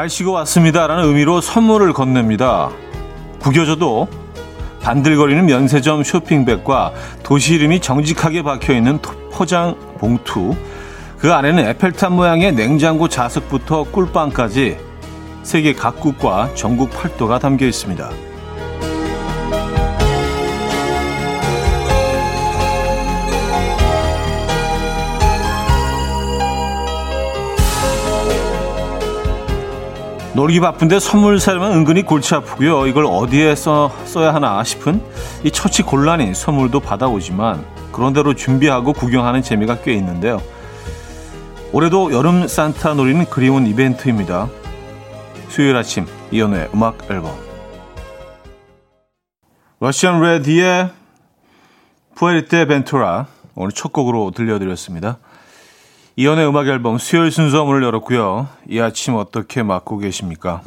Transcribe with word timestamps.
잘 0.00 0.08
쉬고 0.08 0.32
왔습니다라는 0.32 1.04
의미로 1.04 1.42
선물을 1.42 1.92
건넵니다. 1.92 2.70
구겨져도 3.38 4.08
반들거리는 4.80 5.44
면세점 5.44 6.04
쇼핑백과 6.04 6.94
도시 7.22 7.56
이름이 7.56 7.80
정직하게 7.80 8.40
박혀있는 8.42 9.00
포장 9.30 9.76
봉투 9.98 10.56
그 11.18 11.34
안에는 11.34 11.68
에펠탑 11.68 12.14
모양의 12.14 12.54
냉장고 12.54 13.08
자석부터 13.08 13.90
꿀빵까지 13.92 14.78
세계 15.42 15.74
각국과 15.74 16.54
전국 16.54 16.88
팔도가 16.92 17.38
담겨 17.38 17.66
있습니다. 17.66 18.29
놀기 30.40 30.58
바쁜데 30.58 31.00
선물 31.00 31.38
사려면 31.38 31.72
은근히 31.72 32.00
골치 32.00 32.34
아프고요. 32.34 32.86
이걸 32.86 33.04
어디에 33.04 33.54
써, 33.54 33.92
써야 34.06 34.32
하나 34.32 34.64
싶은 34.64 35.02
이 35.44 35.50
처치 35.50 35.82
곤란인 35.82 36.32
선물도 36.32 36.80
받아오지만 36.80 37.62
그런대로 37.92 38.32
준비하고 38.32 38.94
구경하는 38.94 39.42
재미가 39.42 39.82
꽤 39.82 39.92
있는데요. 39.92 40.40
올해도 41.72 42.14
여름 42.14 42.48
산타 42.48 42.94
놀이는 42.94 43.26
그리운 43.26 43.66
이벤트입니다. 43.66 44.48
수요일 45.50 45.76
아침 45.76 46.06
이현우의 46.30 46.70
음악 46.72 47.10
앨범 47.10 47.36
Russian 49.78 50.22
Red의 50.22 50.88
Fuerteventura 52.14 53.26
오늘 53.56 53.72
첫 53.72 53.92
곡으로 53.92 54.30
들려드렸습니다. 54.30 55.18
이연의 56.16 56.46
음악 56.48 56.66
앨범 56.68 56.98
수요일 56.98 57.30
순서 57.30 57.64
문을 57.64 57.82
열었고요. 57.82 58.48
이 58.68 58.78
아침 58.80 59.14
어떻게 59.14 59.62
맞고 59.62 59.98
계십니까? 59.98 60.62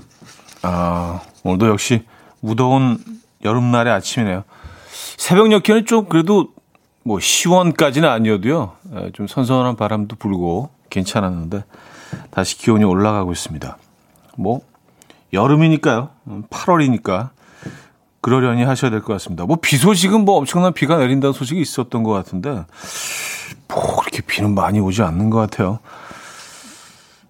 아, 0.62 1.22
오늘도 1.44 1.68
역시 1.70 2.06
무더운 2.40 2.98
여름날의 3.44 3.92
아침이네요. 3.94 4.44
새벽 5.18 5.52
역회는 5.52 5.86
좀 5.86 6.06
그래도 6.06 6.50
뭐 7.04 7.20
시원까지는 7.20 8.08
아니어도요. 8.10 8.72
좀 9.14 9.28
선선한 9.28 9.76
바람도 9.76 10.16
불고 10.16 10.70
괜찮았는데 10.90 11.66
다시 12.32 12.58
기온이 12.58 12.84
올라가고 12.86 13.32
있습니다. 13.32 13.78
뭐 14.38 14.62
여름이니까요. 15.34 16.10
8월이니까 16.50 17.30
그러려니 18.22 18.64
하셔야 18.64 18.90
될 18.90 19.02
것 19.02 19.12
같습니다. 19.14 19.46
뭐 19.46 19.58
비 19.58 19.76
소식은 19.78 20.24
뭐 20.24 20.38
엄청난 20.38 20.72
비가 20.74 20.98
내린다는 20.98 21.34
소식이 21.34 21.60
있었던 21.60 22.04
것 22.04 22.12
같은데 22.14 22.64
뭐 23.68 23.98
그렇게 23.98 24.22
비는 24.22 24.54
많이 24.56 24.80
오지 24.80 25.02
않는 25.02 25.30
것 25.30 25.40
같아요. 25.40 25.80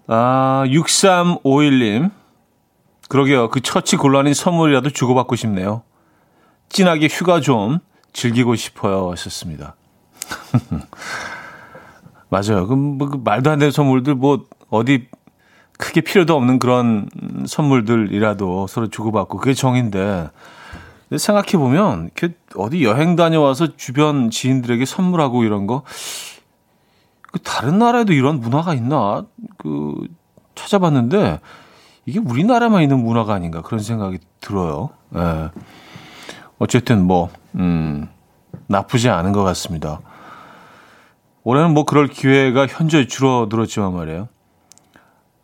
아, 0.08 0.64
6351님. 0.68 2.12
그러게요. 3.10 3.50
그 3.50 3.62
처치 3.62 3.96
곤란인 3.98 4.34
선물이라도 4.34 4.90
주고받고 4.90 5.36
싶네요. 5.36 5.84
진하게 6.70 7.08
휴가 7.08 7.40
좀 7.40 7.80
즐기고 8.12 8.56
싶어요. 8.56 9.12
하셨습니다. 9.12 9.76
맞아요. 12.30 12.68
그, 12.68 12.74
뭐, 12.74 13.10
그 13.10 13.22
말도 13.24 13.52
안 13.52 13.60
되는 13.60 13.72
선물들, 13.72 14.16
뭐, 14.16 14.46
어디 14.70 15.08
크게 15.78 16.02
필요도 16.02 16.36
없는 16.36 16.58
그런 16.60 17.08
선물들이라도 17.46 18.68
서로 18.68 18.88
주고받고, 18.88 19.38
그게 19.38 19.54
정인데, 19.54 20.30
생각해 21.18 21.52
보면, 21.58 22.10
어디 22.56 22.84
여행 22.84 23.16
다녀와서 23.16 23.76
주변 23.78 24.30
지인들에게 24.30 24.86
선물하고 24.86 25.44
이런 25.44 25.68
거, 25.68 25.84
그 27.34 27.40
다른 27.40 27.80
나라에도 27.80 28.14
이런 28.14 28.40
문화가 28.40 28.74
있나? 28.76 29.26
그 29.58 29.96
찾아봤는데 30.56 31.40
이게 32.06 32.20
우리나라만 32.20 32.84
있는 32.84 33.04
문화가 33.04 33.34
아닌가 33.34 33.62
그런 33.62 33.80
생각이 33.80 34.20
들어요. 34.40 34.90
예. 35.16 35.50
어쨌든 36.60 37.06
뭐 37.06 37.30
음, 37.56 38.08
나쁘지 38.68 39.10
않은 39.10 39.32
것 39.32 39.44
같습니다. 39.44 40.00
올해는 41.44 41.74
뭐 41.74 41.86
그럴 41.86 42.08
기회가 42.08 42.68
현저히 42.68 43.08
줄어들었지만 43.08 43.94
말이에요. 43.94 44.30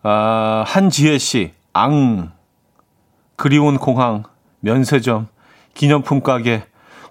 아, 0.03 0.63
한지혜 0.65 1.17
씨, 1.17 1.53
앙, 1.73 2.31
그리운 3.35 3.77
공항, 3.77 4.23
면세점, 4.61 5.27
기념품 5.79 6.19
가게, 6.19 6.63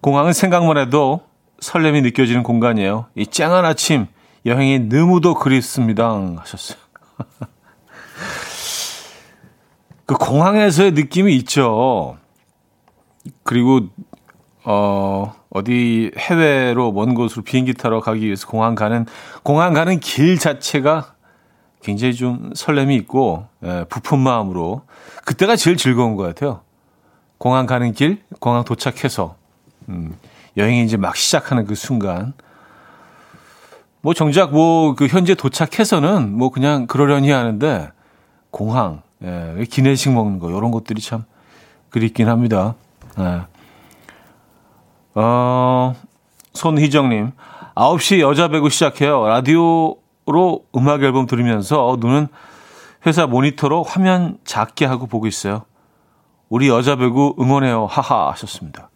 공항은 0.03 0.35
생각만 0.35 0.77
해도 0.77 1.23
설렘이 1.61 2.03
느껴지는 2.03 2.43
공간이에요. 2.43 3.07
이 3.15 3.27
쨍한 3.27 3.65
아침, 3.65 4.09
여행이 4.45 4.81
너무도 4.81 5.37
그립습니다. 5.37 6.11
하셨어요. 6.37 6.79
그 10.05 10.17
공항에서의 10.17 10.93
느낌이 10.93 11.35
있죠. 11.37 12.19
그리고 13.43 13.89
어 14.65 15.35
어디 15.49 16.11
해외로 16.19 16.93
먼 16.93 17.15
곳으로 17.15 17.45
비행기 17.45 17.73
타러 17.73 18.01
가기 18.01 18.27
위해서 18.27 18.47
공항 18.47 18.75
가는 18.75 19.07
공항 19.43 19.73
가는 19.73 19.99
길 19.99 20.39
자체가 20.39 21.15
굉장히 21.83 22.13
좀 22.13 22.53
설렘이 22.55 22.97
있고 22.97 23.47
예, 23.65 23.87
부푼 23.89 24.19
마음으로 24.19 24.83
그때가 25.25 25.57
제일 25.57 25.79
즐거운 25.79 26.17
것 26.17 26.25
같아요. 26.25 26.68
공항 27.39 27.67
가는 27.67 27.93
길, 27.93 28.23
공항 28.41 28.65
도착해서 28.65 29.37
음, 29.89 30.17
여행이 30.57 30.85
이제 30.85 30.97
막 30.97 31.17
시작하는 31.17 31.65
그 31.65 31.75
순간 31.75 32.35
뭐 34.01 34.15
정작 34.15 34.53
뭐 34.53 34.95
그 34.95 35.07
현재 35.07 35.35
도착해서는 35.35 36.37
뭐 36.37 36.51
그냥 36.51 36.87
그러려니 36.87 37.31
하는데 37.31 37.91
공항, 38.51 39.03
예, 39.23 39.65
기내식 39.71 40.13
먹는 40.13 40.39
거 40.39 40.51
이런 40.51 40.71
것들이 40.71 41.01
참 41.01 41.25
그립긴 41.91 42.29
합니다. 42.29 42.75
예. 43.19 43.43
어, 45.15 45.95
손희정님, 46.55 47.33
9시 47.75 48.21
여자 48.21 48.49
배구 48.49 48.71
시작해요. 48.71 49.27
라디오로 49.27 50.65
음악 50.77 51.03
앨범 51.03 51.27
들으면서 51.27 51.97
눈은 52.01 52.29
회사 53.07 53.27
모니터로 53.27 53.83
화면 53.83 54.39
작게 54.45 54.85
하고 54.85 55.07
보고 55.07 55.27
있어요. 55.27 55.63
우리 56.49 56.69
여자 56.69 56.97
배구 56.97 57.37
응원해요. 57.39 57.87
하하 57.87 58.31
하셨습니다. 58.33 58.91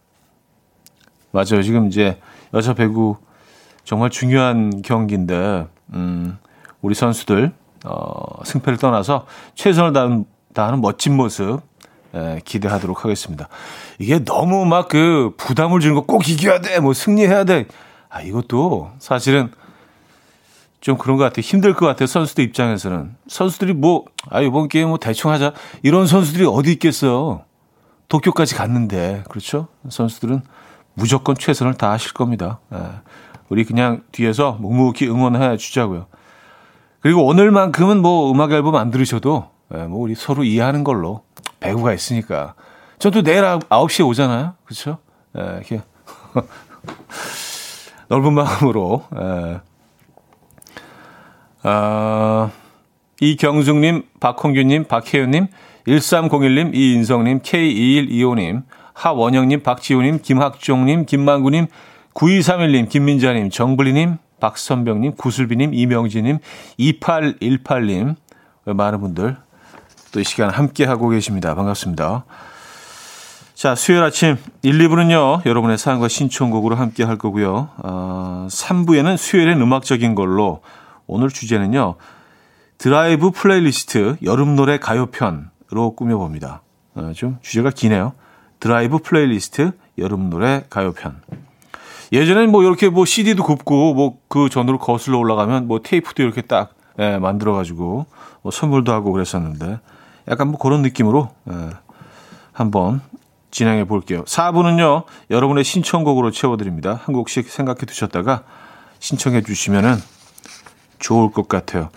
맞아요. 1.32 1.62
지금 1.62 1.86
이제 1.88 2.20
여자 2.54 2.74
배구 2.74 3.16
정말 3.84 4.10
중요한 4.10 4.82
경기인데, 4.82 5.66
음, 5.92 6.38
우리 6.80 6.94
선수들, 6.94 7.52
어, 7.84 8.44
승패를 8.44 8.78
떠나서 8.78 9.26
최선을 9.54 9.92
다하는, 9.92 10.24
다하는 10.54 10.80
멋진 10.80 11.16
모습, 11.16 11.60
에, 12.14 12.40
기대하도록 12.44 13.04
하겠습니다. 13.04 13.48
이게 13.98 14.22
너무 14.24 14.64
막 14.66 14.88
그 14.88 15.34
부담을 15.36 15.80
주는 15.80 15.94
거 15.94 16.02
꼭 16.02 16.28
이겨야 16.28 16.60
돼, 16.60 16.78
뭐 16.80 16.92
승리해야 16.92 17.44
돼. 17.44 17.66
아, 18.08 18.20
이것도 18.20 18.90
사실은 18.98 19.50
좀 20.82 20.98
그런 20.98 21.16
것 21.16 21.22
같아요. 21.22 21.42
힘들 21.42 21.74
것 21.74 21.86
같아요. 21.86 22.08
선수들 22.08 22.42
입장에서는. 22.44 23.14
선수들이 23.28 23.72
뭐, 23.72 24.04
아, 24.28 24.40
이번 24.40 24.68
게임 24.68 24.88
뭐 24.88 24.98
대충 24.98 25.30
하자. 25.30 25.52
이런 25.84 26.08
선수들이 26.08 26.44
어디 26.44 26.72
있겠어요. 26.72 27.44
도쿄까지 28.08 28.56
갔는데. 28.56 29.22
그렇죠? 29.30 29.68
선수들은 29.88 30.42
무조건 30.94 31.36
최선을 31.36 31.74
다하실 31.74 32.14
겁니다. 32.14 32.58
예. 32.74 32.78
우리 33.48 33.64
그냥 33.64 34.02
뒤에서 34.10 34.58
묵묵히 34.60 35.08
응원해 35.08 35.56
주자고요. 35.56 36.06
그리고 36.98 37.26
오늘만큼은 37.26 38.02
뭐 38.02 38.32
음악 38.32 38.50
앨범 38.50 38.74
안 38.74 38.90
들으셔도 38.90 39.50
예, 39.74 39.84
뭐 39.84 40.00
우리 40.00 40.16
서로 40.16 40.42
이해하는 40.42 40.82
걸로 40.82 41.22
배구가 41.60 41.94
있으니까. 41.94 42.54
저도 42.98 43.22
내일 43.22 43.42
9시에 43.42 44.06
오잖아요. 44.06 44.54
그렇죠? 44.64 44.98
예, 45.38 45.42
이렇게 45.42 45.82
넓은 48.08 48.32
마음으로 48.32 49.04
예. 49.16 49.71
아, 51.62 52.50
이경숙님, 53.20 54.02
박홍규님, 54.20 54.84
박혜윤님, 54.84 55.46
1301님, 55.86 56.74
이인성님, 56.74 57.40
K2125님, 57.40 58.62
하원영님, 58.94 59.62
박지우님, 59.62 60.20
김학종님, 60.22 61.06
김만구님, 61.06 61.66
9231님, 62.14 62.88
김민자님, 62.88 63.50
정블리님, 63.50 64.18
박선병님, 64.40 65.12
구슬비님, 65.16 65.72
이명진님, 65.74 66.38
2818님, 66.78 68.16
많은 68.64 69.00
분들 69.00 69.36
또 70.12 70.20
이 70.20 70.24
시간 70.24 70.50
함께 70.50 70.84
하고 70.84 71.08
계십니다. 71.08 71.54
반갑습니다. 71.54 72.24
자, 73.54 73.74
수요일 73.74 74.02
아침 74.02 74.36
1, 74.62 74.78
2부는요, 74.78 75.46
여러분의 75.46 75.78
사연과 75.78 76.08
신청곡으로 76.08 76.76
함께 76.76 77.02
할 77.04 77.16
거고요. 77.16 77.70
어, 77.78 78.46
3부에는 78.50 79.16
수요일엔 79.16 79.60
음악적인 79.60 80.14
걸로 80.14 80.60
오늘 81.12 81.28
주제는요, 81.28 81.96
드라이브 82.78 83.30
플레이리스트 83.30 84.16
여름 84.22 84.56
노래 84.56 84.78
가요편으로 84.78 85.94
꾸며봅니다. 85.96 86.62
어, 86.94 87.12
좀 87.14 87.38
주제가 87.42 87.70
기네요. 87.70 88.14
드라이브 88.60 88.98
플레이리스트 88.98 89.72
여름 89.98 90.30
노래 90.30 90.64
가요편. 90.70 91.20
예전에는 92.12 92.50
뭐 92.50 92.62
이렇게 92.62 92.88
뭐 92.88 93.04
CD도 93.04 93.44
굽고 93.44 93.94
뭐 93.94 94.22
그 94.28 94.48
전으로 94.48 94.78
거슬러 94.78 95.18
올라가면 95.18 95.68
뭐 95.68 95.80
테이프도 95.82 96.22
이렇게 96.22 96.40
딱 96.40 96.74
예, 96.98 97.18
만들어 97.18 97.52
가지고 97.52 98.06
뭐 98.40 98.50
선물도 98.50 98.90
하고 98.90 99.12
그랬었는데 99.12 99.78
약간 100.28 100.48
뭐 100.48 100.58
그런 100.58 100.80
느낌으로 100.80 101.28
예, 101.50 101.70
한번 102.52 103.02
진행해 103.50 103.84
볼게요. 103.84 104.24
4부는요, 104.24 105.04
여러분의 105.30 105.64
신청곡으로 105.64 106.30
채워드립니다. 106.30 106.98
한 107.04 107.14
곡씩 107.14 107.50
생각해 107.50 107.80
두셨다가 107.80 108.44
신청해 109.00 109.42
주시면은 109.42 109.96
좋을 111.02 111.30
것 111.30 111.48
같아요. 111.48 111.90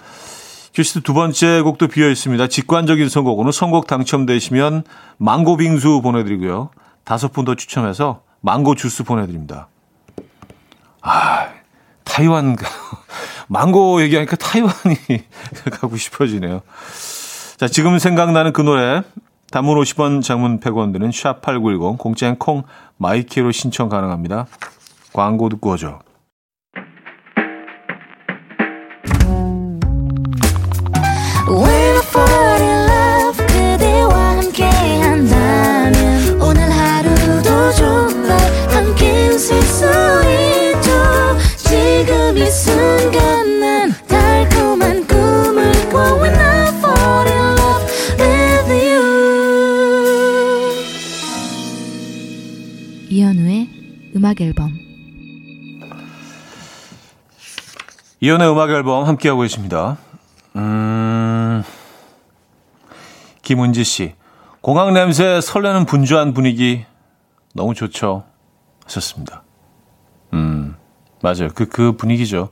퀴즈 0.74 1.00
두 1.02 1.13
번째 1.13 1.62
곡도 1.62 1.88
비어 1.88 2.10
있습니다. 2.10 2.48
직관적인 2.48 3.07
선곡. 3.07 3.40
오늘 3.40 3.54
선곡 3.54 3.88
당첨되시면 3.88 4.84
망고 5.18 5.56
빙수 5.57 6.02
보내드리고요. 6.04 6.69
다섯 7.06 7.31
분 7.31 7.46
더 7.46 7.56
추첨해서 7.56 8.24
망고 8.42 8.75
주스 8.75 9.04
보내드립니다. 9.04 9.69
아, 11.02 11.48
타이완, 12.04 12.57
망고 13.48 14.02
얘기하니까 14.02 14.36
타이완이 14.36 14.98
가고 15.72 15.96
싶어지네요. 15.96 16.62
자, 17.58 17.68
지금 17.68 17.98
생각나는 18.00 18.51
그 18.51 18.62
노래. 18.62 19.01
단문 19.51 19.78
50원, 19.80 20.22
장문 20.22 20.60
100원 20.60 20.92
드는 20.92 21.12
샵8910, 21.12 21.98
공짜인 21.98 22.36
콩, 22.36 22.63
마이 22.98 23.25
K로 23.25 23.52
신청 23.51 23.88
가능합니다. 23.88 24.48
광고 25.13 25.48
듣고 25.48 25.72
오죠. 25.72 26.00
음악 54.25 54.42
앨범 54.42 54.72
이연의 58.22 58.50
음악 58.50 58.72
앨범 58.72 59.06
함께하고 59.06 59.42
계십니다. 59.42 60.00
음, 60.56 61.62
김은지 63.44 63.83
씨. 63.83 64.16
공항 64.62 64.95
냄새 64.95 65.39
설레는 65.42 65.86
분주한 65.86 66.33
분위기 66.33 66.86
너무 67.54 67.75
좋죠. 67.75 68.24
하셨습니다. 68.86 69.44
음, 70.33 70.75
맞아요. 71.22 71.50
그, 71.54 71.68
그 71.68 71.95
분위기죠. 71.95 72.50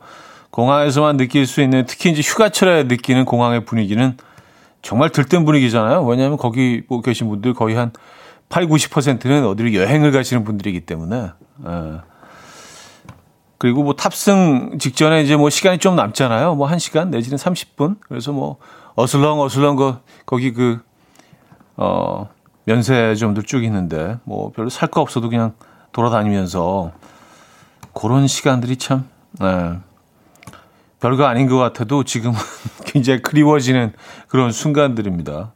공항에서만 0.51 1.17
느낄 1.17 1.47
수 1.47 1.59
있는 1.61 1.87
특히 1.87 2.11
이제 2.11 2.21
휴가철에 2.21 2.83
느끼는 2.83 3.25
공항의 3.25 3.65
분위기는 3.65 4.15
정말 4.83 5.09
들뜬 5.09 5.43
분위기잖아요. 5.43 6.05
왜냐하면 6.05 6.37
거기 6.37 6.83
뭐 6.87 7.01
계신 7.01 7.29
분들 7.29 7.55
거의 7.55 7.75
한 7.75 7.91
8, 8.53 8.67
90%는 8.67 9.47
어디를 9.47 9.73
여행을 9.73 10.11
가시는 10.11 10.43
분들이기 10.43 10.81
때문에 10.81 11.31
예. 11.65 12.01
그리고 13.57 13.81
뭐 13.81 13.95
탑승 13.95 14.77
직전에 14.77 15.23
이제 15.23 15.35
뭐 15.35 15.49
시간이 15.49 15.79
좀 15.79 15.95
남잖아요. 15.95 16.53
뭐 16.53 16.67
1시간 16.67 17.09
내지는 17.09 17.39
30분. 17.39 17.95
그래서 18.01 18.31
뭐 18.31 18.57
어슬렁 18.93 19.41
어슬렁 19.41 19.75
거 19.75 20.01
거기 20.27 20.53
그 20.53 20.79
어, 21.77 22.29
면세점들 22.65 23.41
쭉 23.41 23.63
있는데 23.63 24.19
뭐 24.23 24.51
별로 24.51 24.69
살 24.69 24.87
거 24.87 25.01
없어도 25.01 25.29
그냥 25.29 25.53
돌아다니면서 25.91 26.91
그런 27.93 28.27
시간들이 28.27 28.77
참 28.77 29.09
예. 29.41 29.79
별거 30.99 31.25
아닌 31.25 31.47
것 31.47 31.57
같아도 31.57 32.03
지금은 32.03 32.37
굉장히 32.85 33.23
그리워지는 33.23 33.93
그런 34.27 34.51
순간들입니다. 34.51 35.53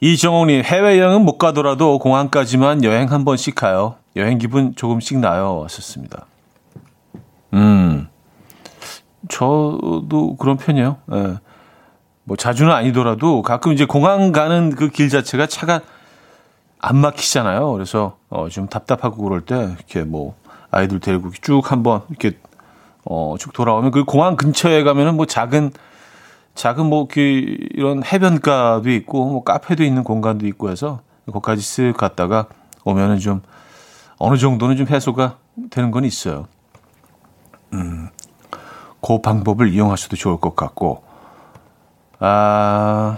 이정옥님, 0.00 0.62
해외 0.64 0.98
여행은 0.98 1.24
못 1.24 1.36
가더라도 1.36 1.98
공항까지만 1.98 2.84
여행 2.84 3.10
한 3.12 3.24
번씩 3.24 3.54
가요. 3.54 3.96
여행 4.16 4.38
기분 4.38 4.74
조금씩 4.74 5.18
나요. 5.18 5.60
하셨습니다. 5.64 6.24
음, 7.52 8.08
저도 9.28 10.36
그런 10.38 10.56
편이에요. 10.56 10.96
예. 11.12 11.34
뭐 12.24 12.36
자주는 12.36 12.72
아니더라도 12.72 13.42
가끔 13.42 13.72
이제 13.72 13.84
공항 13.84 14.32
가는 14.32 14.70
그 14.74 14.88
길 14.88 15.08
자체가 15.10 15.46
차가 15.46 15.80
안 16.78 16.96
막히잖아요. 16.96 17.70
그래서 17.72 18.16
어, 18.30 18.48
좀 18.48 18.68
답답하고 18.68 19.22
그럴 19.22 19.42
때 19.42 19.54
이렇게 19.76 20.02
뭐 20.04 20.34
아이들 20.70 21.00
데리고 21.00 21.30
쭉 21.42 21.70
한번 21.70 22.02
이렇게 22.08 22.38
어, 23.04 23.34
쭉 23.38 23.52
돌아오면 23.52 23.90
그 23.90 24.04
공항 24.04 24.36
근처에 24.36 24.82
가면은 24.82 25.16
뭐 25.16 25.26
작은 25.26 25.72
작은 26.54 26.86
뭐그 26.86 27.20
이런 27.20 28.02
해변가도 28.04 28.90
있고 28.90 29.26
뭐 29.26 29.44
카페도 29.44 29.84
있는 29.84 30.04
공간도 30.04 30.46
있고 30.46 30.70
해서 30.70 31.00
거기까지 31.26 31.62
쓱 31.62 31.96
갔다가 31.96 32.46
오면은 32.84 33.18
좀 33.18 33.42
어느 34.18 34.36
정도는 34.36 34.76
좀 34.76 34.86
해소가 34.86 35.38
되는 35.70 35.90
건 35.90 36.04
있어요. 36.04 36.46
음, 37.72 38.08
그 39.00 39.20
방법을 39.20 39.72
이용하셔도 39.72 40.16
좋을 40.16 40.38
것 40.38 40.54
같고, 40.54 41.02
아, 42.18 43.16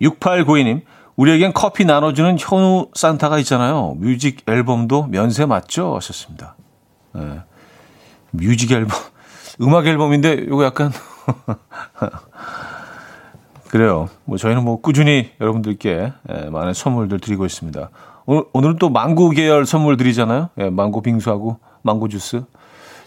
6892님, 0.00 0.82
우리에겐 1.16 1.52
커피 1.52 1.84
나눠주는 1.84 2.36
현우 2.38 2.88
산타가 2.94 3.38
있잖아요. 3.40 3.94
뮤직 3.98 4.42
앨범도 4.48 5.06
면세 5.06 5.46
맞죠? 5.46 5.94
하셨습니다. 5.96 6.56
네. 7.14 7.40
뮤직 8.30 8.72
앨범, 8.72 8.98
음악 9.60 9.86
앨범인데, 9.86 10.34
이거 10.46 10.64
약간, 10.64 10.90
그래요. 13.70 14.08
뭐 14.24 14.36
저희는 14.36 14.64
뭐 14.64 14.80
꾸준히 14.80 15.30
여러분들께 15.40 16.12
예, 16.30 16.50
많은 16.50 16.74
선물들 16.74 17.20
드리고 17.20 17.46
있습니다. 17.46 17.90
오늘, 18.26 18.44
오늘은 18.52 18.76
또 18.76 18.90
망고 18.90 19.30
계열 19.30 19.64
선물 19.66 19.96
드리잖아요. 19.96 20.50
예, 20.58 20.70
망고 20.70 21.02
빙수하고 21.02 21.58
망고 21.82 22.08
주스. 22.08 22.44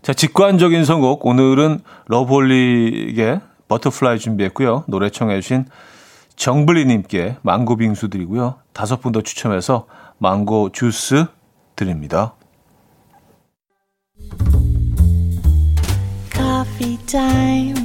자, 0.02 0.14
직관적인 0.14 0.86
선곡. 0.86 1.26
오늘은 1.26 1.80
러블리의 2.08 3.42
Butterfly 3.68 4.20
준비했고요. 4.20 4.84
노래 4.88 5.10
청해주신 5.10 5.66
정블리님께 6.36 7.38
망고 7.42 7.78
빙수 7.78 8.10
드리고요. 8.10 8.56
다섯 8.74 9.02
분 9.02 9.12
더 9.14 9.22
추첨해서 9.22 9.88
망고 10.18 10.72
주스 10.72 11.26
드립니다. 11.76 12.36
Coffee 16.34 16.98
time. 17.08 17.85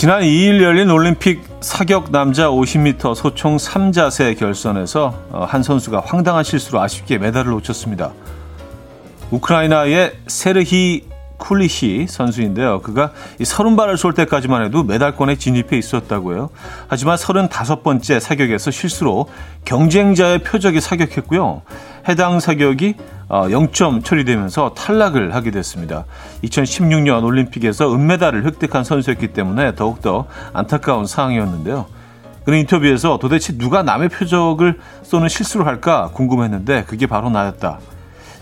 지난 0.00 0.22
2일 0.22 0.62
열린 0.62 0.90
올림픽 0.90 1.42
사격 1.60 2.10
남자 2.10 2.48
50m 2.48 3.14
소총 3.14 3.58
3자세 3.58 4.38
결선에서 4.38 5.24
어, 5.28 5.44
한 5.46 5.62
선수가 5.62 6.04
황당한 6.06 6.42
실수로 6.42 6.80
아쉽게 6.80 7.18
메달을 7.18 7.50
놓쳤습니다. 7.50 8.10
우크라이나의 9.30 10.14
세르히 10.26 11.04
쿨리시 11.40 12.06
선수인데요. 12.08 12.80
그가 12.82 13.10
이 13.40 13.44
서른 13.44 13.74
발을 13.74 13.96
쏠 13.96 14.12
때까지만 14.12 14.64
해도 14.64 14.84
메달권에 14.84 15.36
진입해 15.36 15.76
있었다고요. 15.76 16.50
하지만 16.86 17.16
35번째 17.16 18.20
사격에서 18.20 18.70
실수로 18.70 19.28
경쟁자의 19.64 20.40
표적이 20.44 20.80
사격했고요. 20.80 21.62
해당 22.08 22.38
사격이 22.38 22.94
0점 23.28 23.98
어, 23.98 24.02
처리되면서 24.02 24.74
탈락을 24.74 25.34
하게 25.34 25.50
됐습니다. 25.50 26.04
2016년 26.44 27.24
올림픽에서 27.24 27.92
은메달을 27.94 28.44
획득한 28.44 28.84
선수였기 28.84 29.28
때문에 29.28 29.74
더욱더 29.74 30.26
안타까운 30.52 31.06
상황이었는데요. 31.06 31.86
그는 32.44 32.58
인터뷰에서 32.58 33.18
도대체 33.20 33.56
누가 33.58 33.82
남의 33.82 34.08
표적을 34.08 34.78
쏘는 35.02 35.28
실수를 35.28 35.66
할까 35.66 36.10
궁금했는데 36.14 36.84
그게 36.84 37.06
바로 37.06 37.30
나였다. 37.30 37.78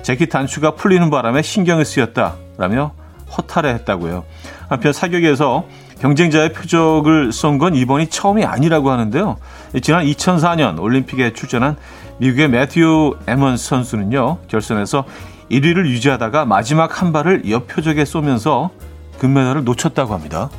재킷 0.02 0.28
단추가 0.28 0.74
풀리는 0.74 1.08
바람에 1.10 1.42
신경을 1.42 1.84
쓰였다. 1.84 2.36
라며 2.56 2.92
허탈해 3.36 3.68
했다고요. 3.74 4.24
한편 4.68 4.92
사격에서 4.92 5.66
경쟁자의 6.00 6.52
표적을 6.52 7.32
쏜 7.32 7.58
건 7.58 7.74
이번이 7.74 8.06
처음이 8.08 8.44
아니라고 8.44 8.90
하는데요. 8.90 9.36
지난 9.82 10.04
2004년 10.04 10.80
올림픽에 10.80 11.32
출전한 11.32 11.76
미국의 12.18 12.48
매튜 12.48 13.16
에먼스 13.26 13.68
선수는요, 13.68 14.38
결선에서 14.48 15.04
1위를 15.50 15.86
유지하다가 15.86 16.44
마지막 16.44 17.00
한 17.00 17.12
발을 17.12 17.50
옆 17.50 17.66
표적에 17.68 18.04
쏘면서 18.04 18.70
금메달을 19.18 19.64
놓쳤다고 19.64 20.14
합니다. 20.14 20.50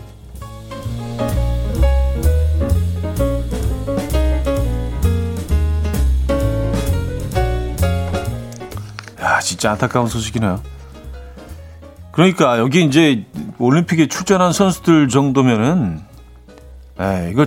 진짜 9.59 9.71
안타까운 9.71 10.07
소식이네요. 10.07 10.61
그러니까 12.13 12.59
여기 12.59 12.81
이제 12.85 13.25
올림픽에 13.57 14.07
출전한 14.07 14.53
선수들 14.53 15.09
정도면은 15.09 15.99
에 16.97 17.29
이거 17.29 17.45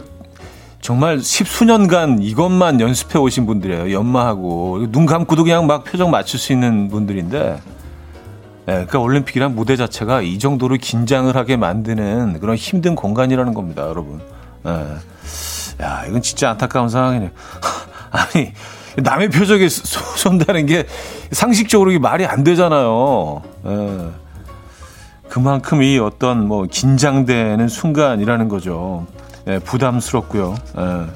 정말 0.83 1.21
십수년간 1.21 2.21
이것만 2.21 2.83
연습해 2.83 3.19
오신 3.19 3.47
분들이에요. 3.47 3.93
연마하고 3.93 4.93
눈 4.93 5.07
감고도 5.07 5.45
그냥 5.45 5.67
막 5.67 5.85
표정 5.85 6.11
맞출 6.11 6.39
수 6.39 6.53
있는 6.53 6.91
분들인데 6.91 7.61
예, 8.69 8.73
그러니까 8.73 8.99
올림픽이란 8.99 9.55
무대 9.55 9.77
자체가 9.77 10.21
이 10.21 10.39
정도로 10.39 10.77
긴장을 10.77 11.35
하게 11.35 11.57
만드는 11.57 12.41
그런 12.41 12.57
힘든 12.57 12.95
공간이라는 12.95 13.55
겁니다, 13.55 13.89
여러분. 13.89 14.21
예. 14.67 15.83
야, 15.83 16.05
이건 16.07 16.21
진짜 16.21 16.51
안타까운 16.51 16.91
상황이네요. 16.91 17.31
아니, 18.13 18.53
남의 18.97 19.31
표정에 19.31 19.69
쏜다는 19.69 20.67
게 20.67 20.87
상식적으로 21.31 21.99
말이 21.99 22.27
안 22.27 22.45
되잖아요. 22.45 23.43
예. 23.67 24.09
그만큼 25.29 25.83
이 25.83 25.99
어떤 25.99 26.47
뭐 26.47 26.67
긴장되는 26.71 27.69
순간이라는 27.69 28.49
거죠. 28.49 29.07
예, 29.47 29.59
부담스럽고요. 29.59 30.55
예. 30.79 31.07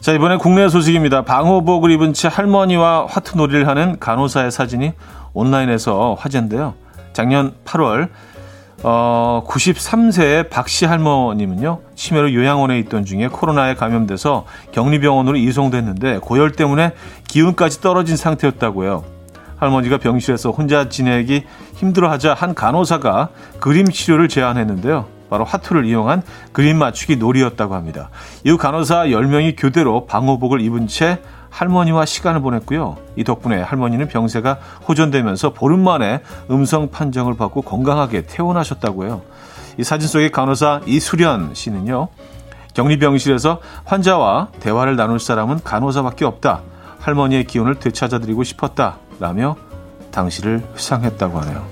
자, 0.00 0.12
이번에 0.12 0.36
국내 0.36 0.68
소식입니다. 0.68 1.22
방호복을 1.22 1.90
입은 1.92 2.12
채 2.12 2.28
할머니와 2.28 3.06
화투놀이를 3.06 3.68
하는 3.68 3.98
간호사의 4.00 4.50
사진이 4.50 4.92
온라인에서 5.32 6.16
화제인데요. 6.18 6.74
작년 7.12 7.54
8월 7.64 8.08
어, 8.84 9.42
93세의 9.46 10.50
박씨 10.50 10.84
할머님은요, 10.84 11.80
치매로 11.96 12.32
요양원에 12.32 12.78
있던 12.80 13.04
중에 13.04 13.26
코로나에 13.26 13.74
감염돼서 13.74 14.44
격리병원으로 14.70 15.36
이송됐는데 15.36 16.18
고열 16.18 16.52
때문에 16.52 16.92
기운까지 17.26 17.80
떨어진 17.80 18.16
상태였다고요. 18.16 19.04
할머니가 19.56 19.98
병실에서 19.98 20.52
혼자 20.52 20.88
지내기 20.88 21.44
힘들어하자 21.74 22.34
한 22.34 22.54
간호사가 22.54 23.30
그림 23.58 23.86
치료를 23.86 24.28
제안했는데요. 24.28 25.06
바로 25.28 25.44
화투를 25.44 25.84
이용한 25.84 26.22
그림 26.52 26.78
맞추기 26.78 27.16
놀이였다고 27.16 27.74
합니다. 27.74 28.10
이후 28.44 28.56
간호사 28.56 29.06
10명이 29.06 29.56
교대로 29.58 30.06
방호복을 30.06 30.60
입은 30.60 30.86
채 30.86 31.20
할머니와 31.50 32.06
시간을 32.06 32.40
보냈고요. 32.40 32.96
이 33.16 33.24
덕분에 33.24 33.60
할머니는 33.60 34.08
병세가 34.08 34.58
호전되면서 34.88 35.52
보름 35.52 35.82
만에 35.82 36.20
음성 36.50 36.90
판정을 36.90 37.36
받고 37.36 37.62
건강하게 37.62 38.26
퇴원하셨다고요. 38.26 39.22
이 39.78 39.84
사진 39.84 40.08
속의 40.08 40.32
간호사 40.32 40.82
이수련 40.86 41.54
씨는요. 41.54 42.08
격리병실에서 42.74 43.60
환자와 43.84 44.48
대화를 44.60 44.96
나눌 44.96 45.18
사람은 45.18 45.60
간호사밖에 45.64 46.24
없다. 46.24 46.60
할머니의 47.00 47.44
기운을 47.44 47.76
되찾아드리고 47.76 48.44
싶었다. 48.44 48.98
라며 49.20 49.56
당시를 50.10 50.64
회상했다고 50.74 51.40
하네요. 51.40 51.64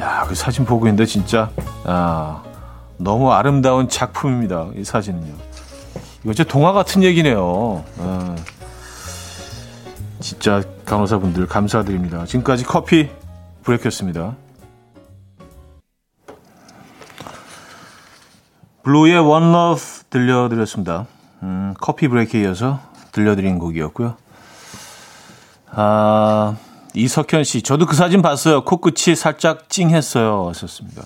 야, 0.00 0.24
그 0.26 0.34
사진 0.34 0.64
보고 0.64 0.86
있는데 0.86 1.06
진짜, 1.06 1.50
아, 1.84 2.42
너무 2.98 3.32
아름다운 3.32 3.88
작품입니다. 3.88 4.68
이 4.76 4.84
사진은요. 4.84 5.32
이거 6.24 6.32
진짜 6.32 6.50
동화 6.50 6.72
같은 6.72 7.02
얘기네요. 7.02 7.84
아. 8.00 8.34
진짜 10.20 10.62
간호사분들 10.84 11.46
감사드립니다. 11.46 12.24
지금까지 12.26 12.64
커피 12.64 13.10
브레이크였습니다. 13.62 14.36
블루의 18.82 19.18
One 19.18 19.48
Love 19.48 19.82
들려드렸습니다. 20.10 21.06
음, 21.42 21.74
커피 21.80 22.08
브레이크에 22.08 22.42
이어서 22.42 22.80
들려드린 23.12 23.58
곡이었고요. 23.58 24.16
아, 25.72 26.56
이석현 26.94 27.44
씨, 27.44 27.62
저도 27.62 27.86
그 27.86 27.94
사진 27.94 28.22
봤어요. 28.22 28.64
코끝이 28.64 29.16
살짝 29.16 29.68
찡했어요. 29.68 30.48
하셨습니다. 30.48 31.02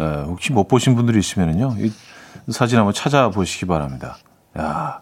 예, 0.00 0.04
혹시 0.26 0.52
못 0.52 0.66
보신 0.66 0.96
분들이 0.96 1.18
있으면요. 1.18 1.76
이 1.78 1.92
사진 2.50 2.78
한번 2.78 2.92
찾아보시기 2.94 3.66
바랍니다. 3.66 4.16
야, 4.58 5.00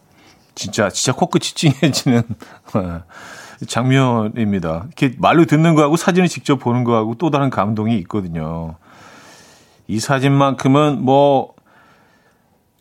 진짜 0.55 0.91
진짜 0.91 1.13
코끝이 1.13 1.43
찡해지는 1.55 2.23
장면입니다. 3.67 4.85
이렇게 4.87 5.15
말로 5.19 5.45
듣는 5.45 5.75
거하고 5.75 5.97
사진을 5.97 6.29
직접 6.29 6.57
보는 6.57 6.85
거하고 6.85 7.15
또 7.15 7.31
다른 7.31 7.51
감동이 7.51 7.97
있거든요. 7.99 8.77
이 9.87 10.01
사진만큼은 10.01 11.03
뭐 11.05 11.55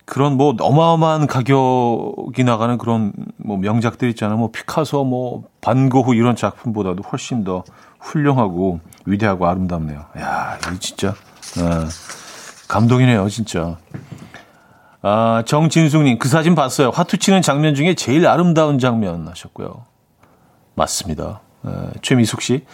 그런 0.06 0.36
뭐 0.36 0.56
어마어마한 0.60 1.28
가격이 1.28 2.44
나가는 2.44 2.78
그런 2.78 3.14
뭐 3.38 3.58
명작들 3.58 4.10
있잖아요. 4.10 4.38
뭐 4.38 4.52
피카소, 4.52 5.06
뭐 5.06 5.44
반고흐 5.62 6.16
이런 6.16 6.36
작품보다도 6.36 7.04
훨씬 7.04 7.44
더 7.44 7.64
훌륭하고 8.00 8.82
위대하고 9.06 9.48
아름답네요. 9.48 10.06
야, 10.20 10.58
이 10.74 10.80
진짜 10.80 11.16
아, 11.60 11.88
감동이네요, 12.68 13.30
진짜. 13.30 13.78
아, 15.04 15.44
정진숙님, 15.46 16.20
그 16.20 16.28
사진 16.30 16.54
봤어요. 16.54 16.90
화투 16.90 17.18
치는 17.18 17.42
장면 17.42 17.74
중에 17.74 17.96
제일 17.96 18.28
아름다운 18.28 18.78
장면 18.78 19.28
하셨고요. 19.28 19.86
맞습니다. 20.76 21.42
에, 21.66 21.70
최미숙 22.02 22.42
씨. 22.42 22.66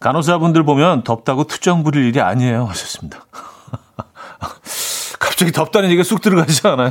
간호사분들 0.00 0.64
보면 0.64 1.04
덥다고 1.04 1.44
투정 1.44 1.84
부릴 1.84 2.04
일이 2.04 2.20
아니에요. 2.20 2.64
하셨습니다. 2.66 3.24
갑자기 5.18 5.52
덥다는 5.52 5.88
얘기가 5.90 6.04
쑥 6.04 6.20
들어가지 6.20 6.66
않아요? 6.66 6.90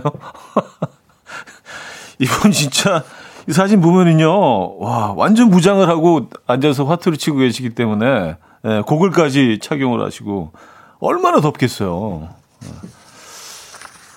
이분 2.20 2.52
진짜 2.52 3.04
이 3.48 3.54
사진 3.54 3.82
보면은요, 3.82 4.80
와, 4.80 5.14
완전 5.16 5.50
무장을 5.50 5.88
하고 5.90 6.30
앉아서 6.48 6.86
화투를 6.86 7.18
치고 7.18 7.38
계시기 7.38 7.72
때문에, 7.72 8.38
예, 8.66 8.82
고글까지 8.86 9.60
착용을 9.62 10.06
하시고, 10.06 10.54
얼마나 11.00 11.42
덥겠어요. 11.42 12.30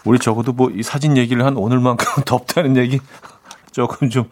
우리 0.05 0.19
적어도 0.19 0.53
뭐 0.53 0.71
이 0.75 0.83
사진 0.83 1.17
얘기를 1.17 1.45
한 1.45 1.57
오늘만큼 1.57 2.23
덥다는 2.27 2.77
얘기 2.77 3.01
조금 3.73 4.11
좀 4.11 4.29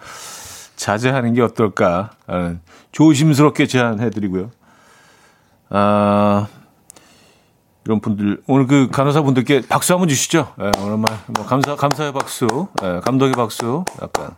자제하는 0.76 1.34
게 1.34 1.42
어떨까. 1.42 2.10
아, 2.26 2.54
조심스럽게 2.92 3.66
제안해드리고요. 3.66 4.50
아, 5.70 6.48
이런 7.84 8.00
분들, 8.00 8.42
오늘 8.46 8.66
그 8.66 8.88
간호사분들께 8.90 9.62
박수 9.68 9.92
한번 9.92 10.08
주시죠. 10.08 10.54
예, 10.60 10.70
오랜만, 10.84 11.18
뭐, 11.26 11.44
감사, 11.46 11.74
감사의 11.74 12.12
박수, 12.12 12.68
예, 12.82 13.00
감독의 13.00 13.32
박수, 13.32 13.84
약간, 14.00 14.36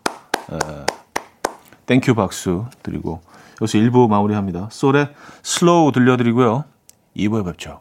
예, 0.52 0.58
thank 1.86 2.04
you 2.04 2.14
박수 2.14 2.66
드리고, 2.82 3.20
여기서 3.60 3.78
1부 3.78 4.08
마무리합니다. 4.08 4.68
솔의 4.70 5.08
Slow 5.42 5.92
들려드리고요. 5.92 6.64
2부에 7.16 7.44
뵙죠. 7.44 7.80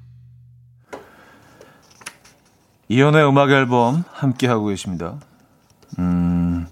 이연의 2.91 3.25
음악 3.25 3.51
앨범 3.51 4.03
함께 4.11 4.47
하고 4.47 4.65
계십니다. 4.65 5.13
음, 5.97 6.67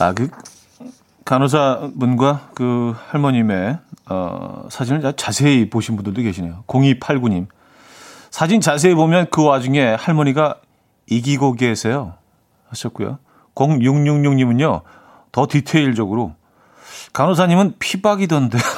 아, 0.00 0.12
그, 0.14 0.28
간호사 1.24 1.90
분과 1.96 2.48
그 2.56 2.92
할머님의, 3.08 3.78
어, 4.06 4.66
사진을 4.68 5.12
자세히 5.16 5.70
보신 5.70 5.94
분들도 5.94 6.22
계시네요. 6.22 6.64
0289님. 6.66 7.46
사진 8.32 8.60
자세히 8.60 8.94
보면 8.94 9.28
그 9.30 9.44
와중에 9.44 9.94
할머니가 9.94 10.56
이기고 11.06 11.52
계세요. 11.52 12.14
하셨고요. 12.70 13.20
0666님은요, 13.54 14.82
더 15.30 15.46
디테일적으로, 15.48 16.34
간호사님은 17.12 17.76
피박이던데. 17.78 18.58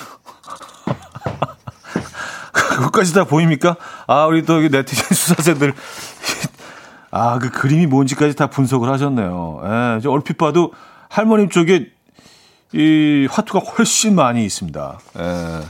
그것까지 2.53 3.15
다 3.15 3.25
보입니까? 3.25 3.77
아, 4.07 4.27
우리 4.27 4.43
또 4.43 4.61
네티즌 4.61 5.17
수사생들 5.17 5.73
아, 7.17 7.39
그 7.39 7.49
그림이 7.49 7.87
뭔지까지 7.87 8.35
다 8.35 8.49
분석을 8.49 8.91
하셨네요. 8.91 9.61
예, 10.03 10.09
얼핏 10.09 10.37
봐도 10.37 10.73
할머님 11.09 11.49
쪽에 11.49 11.93
이 12.73 13.29
화투가 13.31 13.61
훨씬 13.61 14.17
많이 14.17 14.45
있습니다. 14.45 14.99
예, 15.21 15.61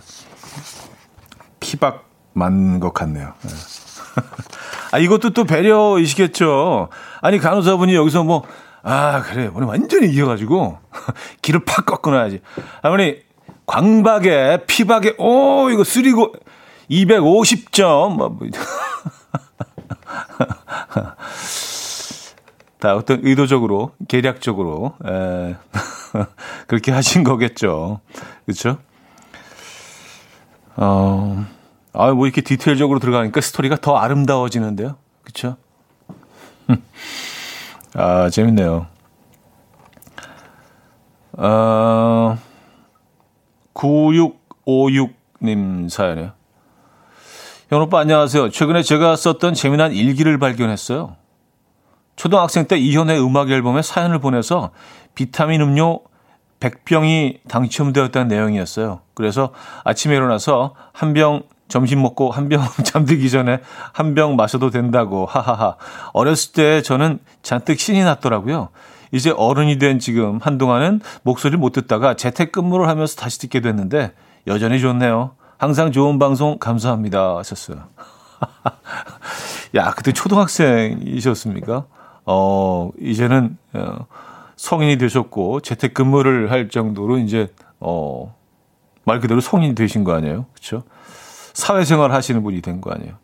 피박 1.61 2.09
맞는 2.33 2.81
것 2.81 2.95
같네요. 2.95 3.35
예. 3.45 3.51
아, 4.93 4.99
이것도 4.99 5.35
또 5.35 5.45
배려이시겠죠. 5.45 6.89
아니, 7.21 7.39
간호사분이 7.39 7.95
여기서 7.95 8.25
뭐, 8.25 8.45
아, 8.83 9.21
그래. 9.21 9.51
오늘 9.53 9.67
완전히 9.67 10.09
이겨가지고. 10.09 10.79
길을 11.43 11.67
팍 11.67 11.85
꺾어놔야지. 11.85 12.41
할머니, 12.81 13.17
광박에, 13.67 14.65
피박에, 14.67 15.17
오, 15.19 15.69
이거 15.69 15.85
쓰리고, 15.85 16.33
250점. 16.91 18.39
다 22.79 22.97
어떤 22.97 23.21
의도적으로, 23.25 23.93
계략적으로, 24.09 24.95
에, 25.07 25.57
그렇게 26.67 26.93
하신 26.93 27.25
거겠죠. 27.25 28.01
그렇죠? 28.45 28.79
어, 30.77 31.47
아, 31.93 32.11
뭐 32.13 32.27
이렇게 32.27 32.41
디테일적으로 32.41 32.99
들어가니까 32.99 33.41
스토리가 33.41 33.77
더 33.77 33.97
아름다워지는데요. 33.97 34.97
그렇죠? 35.23 35.57
아, 37.95 38.29
재밌네요. 38.29 38.87
어, 41.37 42.37
9656님 43.75 45.89
사연이에요. 45.89 46.33
현 47.71 47.81
오빠 47.81 48.01
안녕하세요. 48.01 48.51
최근에 48.51 48.83
제가 48.83 49.17
썼던 49.17 49.55
재미난 49.55 49.93
일기를 49.93 50.39
발견했어요. 50.39 51.17
초등학생 52.17 52.67
때 52.67 52.77
이현의 52.79 53.21
음악 53.25 53.51
앨범에 53.51 53.83
사연을 53.83 54.19
보내서 54.21 54.71
비타민 55.15 55.61
음료 55.63 56.01
100병이 56.61 57.39
당첨되었다는 57.49 58.29
내용이었어요. 58.29 59.01
그래서 59.15 59.53
아침에 59.85 60.15
일어나서 60.15 60.75
한 60.93 61.13
병 61.15 61.43
점심 61.69 62.03
먹고 62.03 62.31
한 62.31 62.49
병 62.49 62.63
잠들기 62.85 63.31
전에 63.31 63.61
한 63.93 64.15
병 64.15 64.37
마셔도 64.37 64.71
된다고 64.71 65.27
하하하. 65.27 65.77
어렸을 66.13 66.53
때 66.53 66.83
저는 66.83 67.19
잔뜩 67.43 67.81
신이 67.81 68.05
났더라고요. 68.05 68.69
이제 69.11 69.31
어른이 69.31 69.79
된 69.79 69.99
지금 69.99 70.39
한동안은 70.43 71.01
목소리를 71.23 71.59
못 71.59 71.73
듣다가 71.73 72.15
재택근무를 72.15 72.89
하면서 72.89 73.17
다시 73.17 73.39
듣게 73.41 73.61
됐는데 73.61 74.13
여전히 74.47 74.81
좋네요. 74.81 75.33
항상 75.59 75.93
좋은 75.93 76.19
방송 76.19 76.59
감사합니다 76.59 77.37
하셨어요. 77.39 77.85
야, 79.77 79.91
그때 79.93 80.13
초등학생이셨습니까? 80.13 81.87
어, 82.27 82.91
이제는 83.01 83.57
어, 83.73 84.07
성인이 84.57 84.99
되셨고 84.99 85.61
재택근무를 85.61 86.51
할 86.51 86.69
정도로 86.69 87.19
이제 87.19 87.53
어, 87.81 88.35
말 89.05 89.21
그대로 89.21 89.41
성인이 89.41 89.75
되신 89.75 90.05
거 90.05 90.13
아니에요? 90.15 90.47
그렇죠? 90.55 90.85
사회생활 91.53 92.13
하시는 92.13 92.43
분이 92.43 92.61
된 92.63 92.81
거 92.81 92.91
아니에요? 92.93 93.15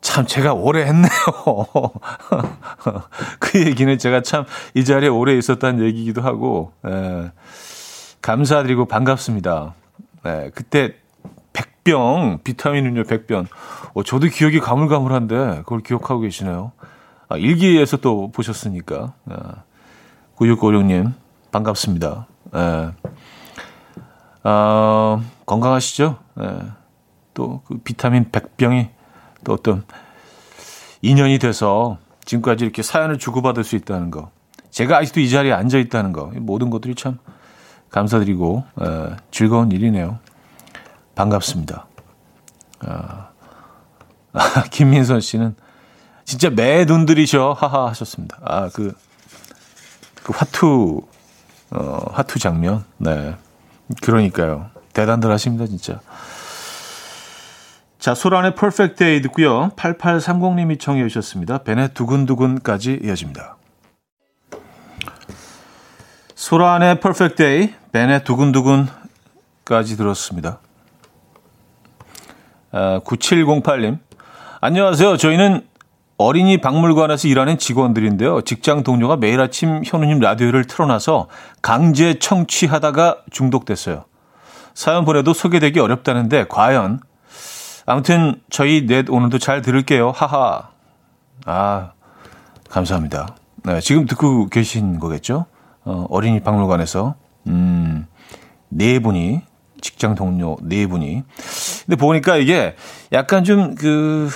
참 0.00 0.26
제가 0.26 0.52
오래 0.52 0.84
했네요. 0.84 1.10
그 3.38 3.64
얘기는 3.64 3.96
제가 3.98 4.22
참 4.22 4.44
이 4.74 4.84
자리에 4.84 5.08
오래 5.08 5.36
있었다는 5.36 5.84
얘기기도 5.84 6.22
하고 6.22 6.72
에, 6.84 7.30
감사드리고 8.20 8.86
반갑습니다. 8.86 9.74
에, 10.24 10.50
그때 10.54 10.94
100병 11.52 12.42
비타민 12.44 12.86
음료 12.86 13.02
100병. 13.02 13.46
어, 13.94 14.02
저도 14.02 14.28
기억이 14.28 14.60
가물가물한데 14.60 15.60
그걸 15.60 15.80
기억하고 15.80 16.20
계시네요. 16.20 16.72
아, 17.28 17.36
일기에서 17.36 17.96
또 17.98 18.30
보셨으니까. 18.32 19.14
아, 19.26 19.62
9656님, 20.36 21.12
반갑습니다. 21.50 22.26
예. 22.54 22.92
아, 24.42 25.22
건강하시죠? 25.46 26.18
예. 26.40 26.58
또그 27.34 27.78
비타민 27.84 28.30
100병이 28.30 28.88
또 29.44 29.52
어떤 29.52 29.84
인연이 31.00 31.38
돼서 31.38 31.98
지금까지 32.24 32.64
이렇게 32.64 32.82
사연을 32.82 33.18
주고받을 33.18 33.64
수 33.64 33.76
있다는 33.76 34.10
거. 34.10 34.30
제가 34.70 34.98
아직도 34.98 35.20
이 35.20 35.28
자리에 35.28 35.52
앉아 35.52 35.78
있다는 35.78 36.12
거. 36.12 36.30
모든 36.36 36.70
것들이 36.70 36.94
참 36.94 37.18
감사드리고 37.92 38.64
에, 38.80 39.16
즐거운 39.30 39.70
일이네요. 39.70 40.18
반갑습니다. 41.14 41.86
아, 42.80 43.28
김민선 44.72 45.20
씨는 45.20 45.54
진짜 46.24 46.50
매 46.50 46.84
눈들이셔 46.84 47.52
하하 47.56 47.88
하셨습니다. 47.88 48.38
아그 48.42 48.94
그 50.24 50.32
화투 50.34 51.02
어 51.70 52.12
화투 52.12 52.38
장면 52.38 52.84
네 52.98 53.36
그러니까요 54.02 54.70
대단들 54.92 55.30
하십니다 55.30 55.66
진짜. 55.66 56.00
자, 58.02 58.16
소란의 58.16 58.56
Perfect 58.56 58.96
Day 58.96 59.22
듣고요. 59.22 59.70
8830님이 59.76 60.80
청해 60.80 61.06
주셨습니다. 61.06 61.58
벤의 61.58 61.94
두근두근까지 61.94 62.98
이어집니다. 63.00 63.56
소란의 66.34 66.98
Perfect 66.98 67.36
Day, 67.36 67.74
벤의 67.92 68.24
두근두근까지 68.24 69.96
들었습니다. 69.98 70.60
아, 72.72 73.00
9708님. 73.04 73.98
안녕하세요. 74.62 75.18
저희는 75.18 75.66
어린이 76.16 76.58
박물관에서 76.58 77.28
일하는 77.28 77.58
직원들인데요. 77.58 78.42
직장 78.42 78.82
동료가 78.82 79.16
매일 79.16 79.40
아침 79.40 79.82
현우님 79.84 80.20
라디오를 80.20 80.64
틀어놔서 80.64 81.28
강제 81.60 82.18
청취하다가 82.18 83.18
중독됐어요. 83.30 84.04
사연 84.72 85.04
보내도 85.04 85.34
소개되기 85.34 85.78
어렵다는데 85.78 86.46
과연 86.48 87.00
아무튼 87.84 88.40
저희 88.48 88.86
넷 88.86 89.10
오늘도 89.10 89.38
잘 89.38 89.60
들을게요. 89.60 90.12
하하. 90.12 90.70
아, 91.44 91.92
감사합니다. 92.70 93.36
네, 93.64 93.80
지금 93.80 94.06
듣고 94.06 94.46
계신 94.46 94.98
거겠죠? 94.98 95.44
어, 95.84 96.06
어린이 96.08 96.40
박물관에서 96.40 97.16
음, 97.48 98.06
네 98.68 98.98
분이 98.98 99.42
직장 99.80 100.14
동료 100.14 100.56
네 100.62 100.86
분이. 100.86 101.22
근데 101.86 101.96
보니까 101.96 102.36
이게 102.36 102.76
약간 103.12 103.44
좀 103.44 103.74
그 103.74 104.28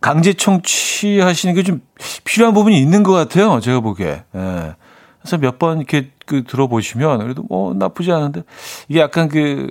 강제 0.00 0.32
청취하시는 0.32 1.54
게 1.54 1.62
좀 1.62 1.80
필요한 2.24 2.54
부분이 2.54 2.78
있는 2.80 3.02
것 3.04 3.12
같아요. 3.12 3.60
제가 3.60 3.80
보기에. 3.80 4.24
예. 4.34 4.74
그래서 5.20 5.38
몇 5.38 5.58
번 5.58 5.78
이렇게 5.78 6.10
그 6.26 6.42
들어보시면 6.44 7.18
그래도 7.20 7.44
뭐 7.48 7.72
나쁘지 7.74 8.10
않은데 8.10 8.42
이게 8.88 9.00
약간 9.00 9.28
그 9.28 9.68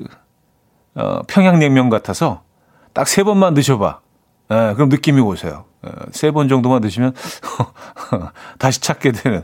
어, 0.96 1.22
평양냉면 1.28 1.90
같아서 1.90 2.44
딱 2.94 3.08
세 3.08 3.24
번만 3.24 3.54
드셔봐. 3.54 4.00
예, 4.52 4.74
그럼 4.76 4.90
느낌이 4.90 5.20
오세요. 5.22 5.66
예, 5.86 5.90
세번 6.12 6.48
정도만 6.50 6.82
드시면 6.82 7.14
다시 8.60 8.80
찾게 8.82 9.12
되는. 9.14 9.44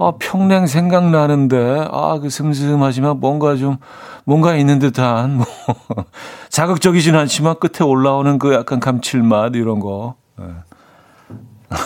아, 0.00 0.12
평냉 0.20 0.66
생각나는데, 0.66 1.88
아, 1.90 2.18
그 2.20 2.30
슴슴하지만 2.30 3.18
뭔가 3.18 3.56
좀, 3.56 3.78
뭔가 4.24 4.54
있는 4.54 4.78
듯한, 4.78 5.36
뭐, 5.38 5.46
자극적이진 6.50 7.16
않지만 7.16 7.56
끝에 7.58 7.84
올라오는 7.84 8.38
그 8.38 8.54
약간 8.54 8.78
감칠맛, 8.78 9.56
이런 9.56 9.80
거. 9.80 10.14
네. 10.38 10.44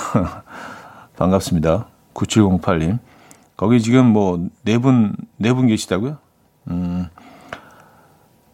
반갑습니다. 1.17 1.87
9708님. 2.15 2.99
거기 3.57 3.81
지금 3.81 4.07
뭐, 4.07 4.47
네 4.65 4.77
분, 4.79 5.15
네 5.39 5.53
분 5.55 5.67
계시다고요? 5.69 6.19
음, 6.71 7.07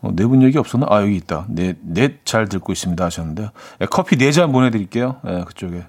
어, 0.00 0.10
네분 0.14 0.42
얘기 0.42 0.56
없었나? 0.58 0.86
아, 0.88 1.02
여기 1.02 1.16
있다. 1.16 1.46
네, 1.48 1.74
넷 1.82 2.24
잘 2.24 2.48
듣고 2.48 2.72
있습니다 2.72 3.04
하셨는데요. 3.04 3.48
네, 3.80 3.86
커피 3.90 4.16
네 4.16 4.30
잔 4.30 4.52
보내드릴게요. 4.52 5.16
네, 5.24 5.42
그쪽에. 5.44 5.84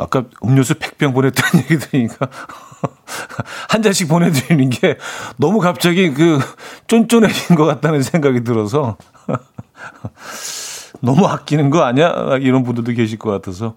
아까 0.00 0.24
음료수 0.44 0.74
100병 0.74 1.14
보냈다는 1.14 1.64
얘기 1.70 1.78
들으니까 1.78 2.28
한 3.68 3.82
잔씩 3.82 4.08
보내드리는 4.08 4.70
게 4.70 4.96
너무 5.36 5.60
갑자기 5.60 6.12
그 6.12 6.38
쫀쫀해진 6.86 7.56
것 7.56 7.64
같다는 7.66 8.02
생각이 8.02 8.42
들어서 8.44 8.96
너무 11.00 11.26
아끼는 11.26 11.70
거 11.70 11.82
아니야? 11.82 12.12
이런 12.40 12.62
분들도 12.62 12.92
계실 12.92 13.18
것 13.18 13.30
같아서 13.30 13.76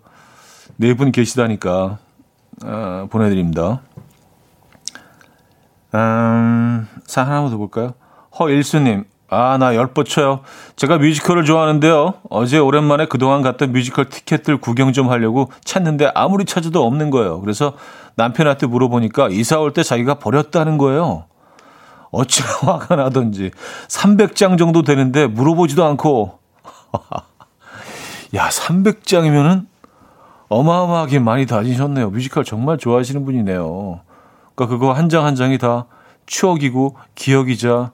네 0.77 0.93
분 0.93 1.11
계시다니까 1.11 1.97
어, 2.65 3.07
보내드립니다. 3.09 3.81
음, 5.93 6.87
사 7.05 7.23
하나만 7.23 7.51
더 7.51 7.57
볼까요? 7.57 7.93
허일수님, 8.39 9.05
아, 9.33 9.57
나 9.57 9.75
열뻗쳐요. 9.75 10.41
제가 10.75 10.97
뮤지컬을 10.97 11.43
좋아하는데요. 11.45 12.13
어제 12.29 12.59
오랜만에 12.59 13.05
그동안 13.07 13.41
갔던 13.41 13.71
뮤지컬 13.71 14.07
티켓들 14.09 14.57
구경 14.57 14.93
좀 14.93 15.09
하려고 15.09 15.51
찾는데 15.65 16.11
아무리 16.13 16.45
찾아도 16.45 16.85
없는 16.85 17.09
거예요. 17.09 17.41
그래서 17.41 17.73
남편한테 18.15 18.67
물어보니까 18.67 19.29
이사 19.31 19.59
올 19.59 19.73
때 19.73 19.81
자기가 19.83 20.15
버렸다는 20.15 20.77
거예요. 20.77 21.25
어찌나 22.11 22.47
화가 22.61 22.95
나던지. 22.95 23.49
300장 23.87 24.57
정도 24.59 24.83
되는데 24.83 25.25
물어보지도 25.25 25.83
않고. 25.83 26.37
야, 28.35 28.49
300장이면은 28.49 29.65
어마어마하게 30.49 31.17
많이 31.19 31.47
다니셨네요. 31.47 32.11
뮤지컬 32.11 32.43
정말 32.43 32.77
좋아하시는 32.77 33.25
분이네요. 33.25 34.01
그러니까 34.55 34.71
그거 34.77 34.93
한 34.93 35.09
장 35.09 35.25
한 35.25 35.33
장이 35.35 35.57
다 35.57 35.85
추억이고 36.27 36.95
기억이자 37.15 37.91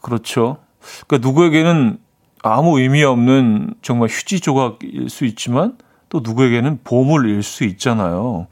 그렇죠. 0.00 0.58
그러니까 1.06 1.28
누구에게는 1.28 1.98
아무 2.42 2.78
의미 2.80 3.02
없는 3.04 3.74
정말 3.82 4.08
휴지 4.08 4.40
조각일 4.40 5.10
수 5.10 5.24
있지만 5.26 5.76
또 6.08 6.20
누구에게는 6.22 6.80
보물일 6.84 7.42
수 7.42 7.64
있잖아요. 7.64 8.46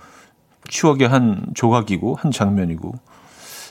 추억의 0.68 1.08
한 1.08 1.46
조각이고 1.54 2.14
한 2.16 2.30
장면이고 2.30 2.92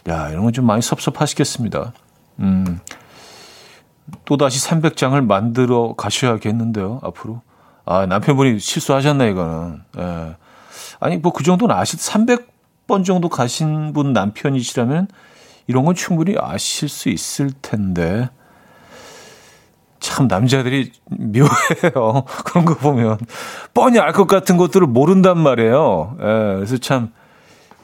야 0.09 0.29
이런 0.29 0.43
건 0.43 0.53
좀 0.53 0.65
많이 0.65 0.81
섭섭하시겠습니다. 0.81 1.93
음. 2.39 2.79
또 4.25 4.37
다시 4.37 4.65
300장을 4.67 5.19
만들어 5.25 5.93
가셔야겠는데요, 5.97 6.99
앞으로. 7.03 7.41
아, 7.85 8.05
남편분이 8.05 8.59
실수하셨네, 8.59 9.29
이거는. 9.31 9.81
예. 9.97 10.35
아니, 10.99 11.17
뭐 11.17 11.31
그 11.33 11.43
정도는 11.43 11.75
아실, 11.75 11.99
300번 11.99 13.03
정도 13.05 13.27
가신 13.27 13.91
분 13.93 14.13
남편이시라면 14.13 15.07
이런 15.67 15.85
건 15.85 15.95
충분히 15.95 16.35
아실 16.39 16.89
수 16.89 17.09
있을 17.09 17.51
텐데. 17.61 18.29
참 19.99 20.27
남자들이 20.27 20.91
묘해요. 21.09 22.23
그런 22.45 22.65
거 22.65 22.75
보면. 22.75 23.17
뻔히 23.73 23.99
알 23.99 24.13
것 24.13 24.27
같은 24.27 24.57
것들을 24.57 24.87
모른단 24.87 25.37
말이에요. 25.39 26.17
예, 26.19 26.23
그래서 26.55 26.77
참 26.77 27.11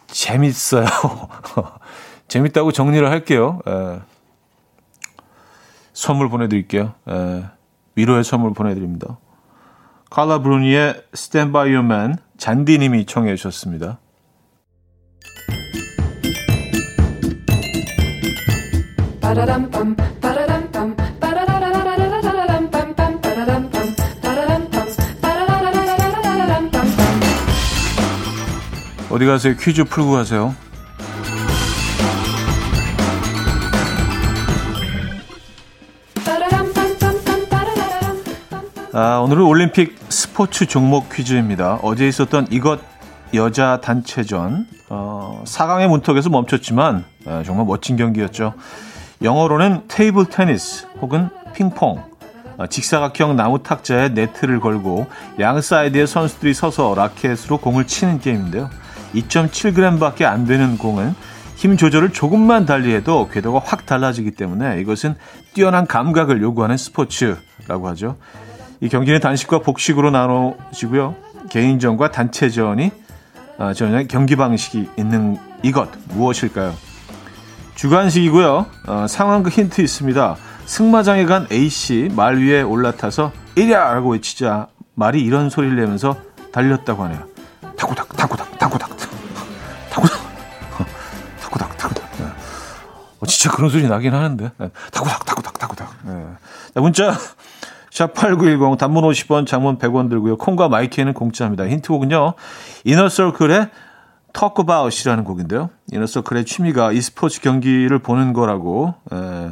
재밌어요. 0.08 0.86
재밌다고 2.28 2.72
정리를 2.72 3.08
할게요. 3.10 3.60
예. 3.67 4.00
선물 5.91 6.30
보내드릴게요. 6.30 6.93
예, 7.10 7.46
위로의 7.96 8.24
선물 8.24 8.54
보내드립니다. 8.54 9.17
칼라 10.10 10.39
브루니의 10.39 11.04
Stand 11.13 11.52
By 11.52 11.74
Your 11.74 11.86
Man 11.86 12.17
잔디님이 12.38 13.06
청해 13.06 13.36
주셨습니다. 13.36 14.00
어디 29.10 29.26
가세요? 29.26 29.56
퀴즈 29.60 29.86
풀고 29.86 30.12
가세요. 30.12 30.56
아, 38.93 39.17
오늘은 39.17 39.41
올림픽 39.43 39.98
스포츠 40.10 40.67
종목 40.67 41.10
퀴즈입니다. 41.10 41.80
어제 41.82 42.08
있었던 42.08 42.48
이것 42.52 42.80
여자 43.34 43.82
단체전 43.82 44.67
어, 44.89 45.43
4강의 45.46 45.88
문턱에서 45.88 46.30
멈췄지만 46.30 47.06
아, 47.26 47.41
정말 47.43 47.65
멋진 47.65 47.98
경기였죠. 47.98 48.54
영어로는 49.24 49.84
table 49.88 50.26
tennis 50.26 50.88
혹은 51.02 51.30
핑퐁 51.54 52.04
아, 52.58 52.68
직사각형 52.68 53.36
나무 53.36 53.64
탁자에 53.64 54.10
네트를 54.10 54.60
걸고 54.60 55.08
양 55.40 55.60
사이드의 55.60 56.06
선수들이 56.08 56.54
서서 56.54 56.94
라켓으로 56.96 57.58
공을 57.58 57.88
치는 57.88 58.20
게임인데요. 58.20 58.70
2.7g밖에 59.16 60.24
안 60.24 60.46
되는 60.46 60.78
공은 60.78 61.16
힘 61.56 61.78
조절을 61.78 62.12
조금만 62.12 62.66
달리해도 62.66 63.30
궤도가 63.30 63.62
확 63.64 63.86
달라지기 63.86 64.32
때문에 64.32 64.82
이것은 64.82 65.16
뛰어난 65.54 65.88
감각을 65.88 66.42
요구하는 66.42 66.78
스포츠라고 66.78 67.88
하죠. 67.90 68.18
이 68.82 68.90
경기는 68.90 69.20
단식과 69.20 69.60
복식으로 69.60 70.12
나눠지고요. 70.12 71.16
개인전과 71.50 72.12
단체전이 72.12 72.92
아, 73.58 73.74
전혀 73.74 74.04
경기 74.04 74.36
방식이 74.36 74.90
있는 74.98 75.38
이것 75.64 75.90
무엇일까요? 76.10 76.92
주관식이고요. 77.76 78.66
어, 78.88 79.06
상황극 79.08 79.54
힌트 79.54 79.82
있습니다. 79.82 80.36
승마장에 80.66 81.26
간 81.26 81.48
A씨 81.52 82.10
말 82.16 82.38
위에 82.38 82.62
올라타서 82.62 83.32
이랴! 83.56 83.94
라고 83.94 84.12
외치자 84.12 84.68
말이 84.96 85.22
이런 85.22 85.50
소리를 85.50 85.76
내면서 85.76 86.16
달렸다고 86.52 87.04
하네요. 87.04 87.26
타고닥 87.76 88.16
타고닥 88.16 88.58
타고닥 88.60 88.90
타고닥 89.90 90.20
타고닥 91.40 91.78
타고닥 91.78 92.04
어, 93.20 93.26
진짜 93.26 93.56
그런 93.56 93.70
소리 93.70 93.88
나긴 93.88 94.14
하는데 94.14 94.52
타고닥 94.92 95.26
타고닥 95.26 95.60
타고닥 95.60 95.90
네. 96.06 96.26
자, 96.74 96.80
문자 96.82 97.18
샵8910 97.92 98.78
단문 98.78 99.04
50원 99.04 99.46
장문 99.46 99.78
100원 99.78 100.10
들고요. 100.10 100.38
콩과 100.38 100.68
마이키에는 100.70 101.14
공짜입니다. 101.14 101.68
힌트곡은요. 101.68 102.34
이너서클의 102.86 103.70
Talk 104.34 104.56
About이라는 104.60 105.24
곡인데요. 105.24 105.69
이너서클의 105.91 106.46
취미가 106.46 106.91
e스포츠 106.91 107.41
경기를 107.41 108.00
보는 108.00 108.34
거라고 108.34 108.96
에, 109.12 109.52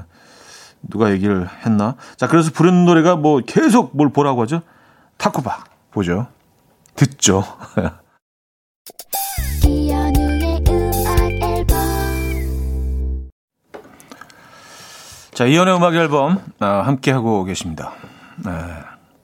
누가 0.89 1.11
얘기를 1.11 1.47
했나? 1.65 1.95
자, 2.17 2.27
그래서 2.27 2.51
부르는 2.51 2.85
노래가 2.85 3.15
뭐 3.15 3.39
계속 3.45 3.95
뭘 3.95 4.09
보라고 4.09 4.41
하죠? 4.41 4.61
타코바 5.17 5.63
보죠. 5.91 6.27
듣죠. 6.95 7.43
자, 15.33 15.45
이연의 15.45 15.75
음악 15.75 15.95
앨범 15.95 16.43
아, 16.59 16.81
함께 16.85 17.11
하고 17.11 17.43
계십니다. 17.45 17.93
네. 18.43 18.51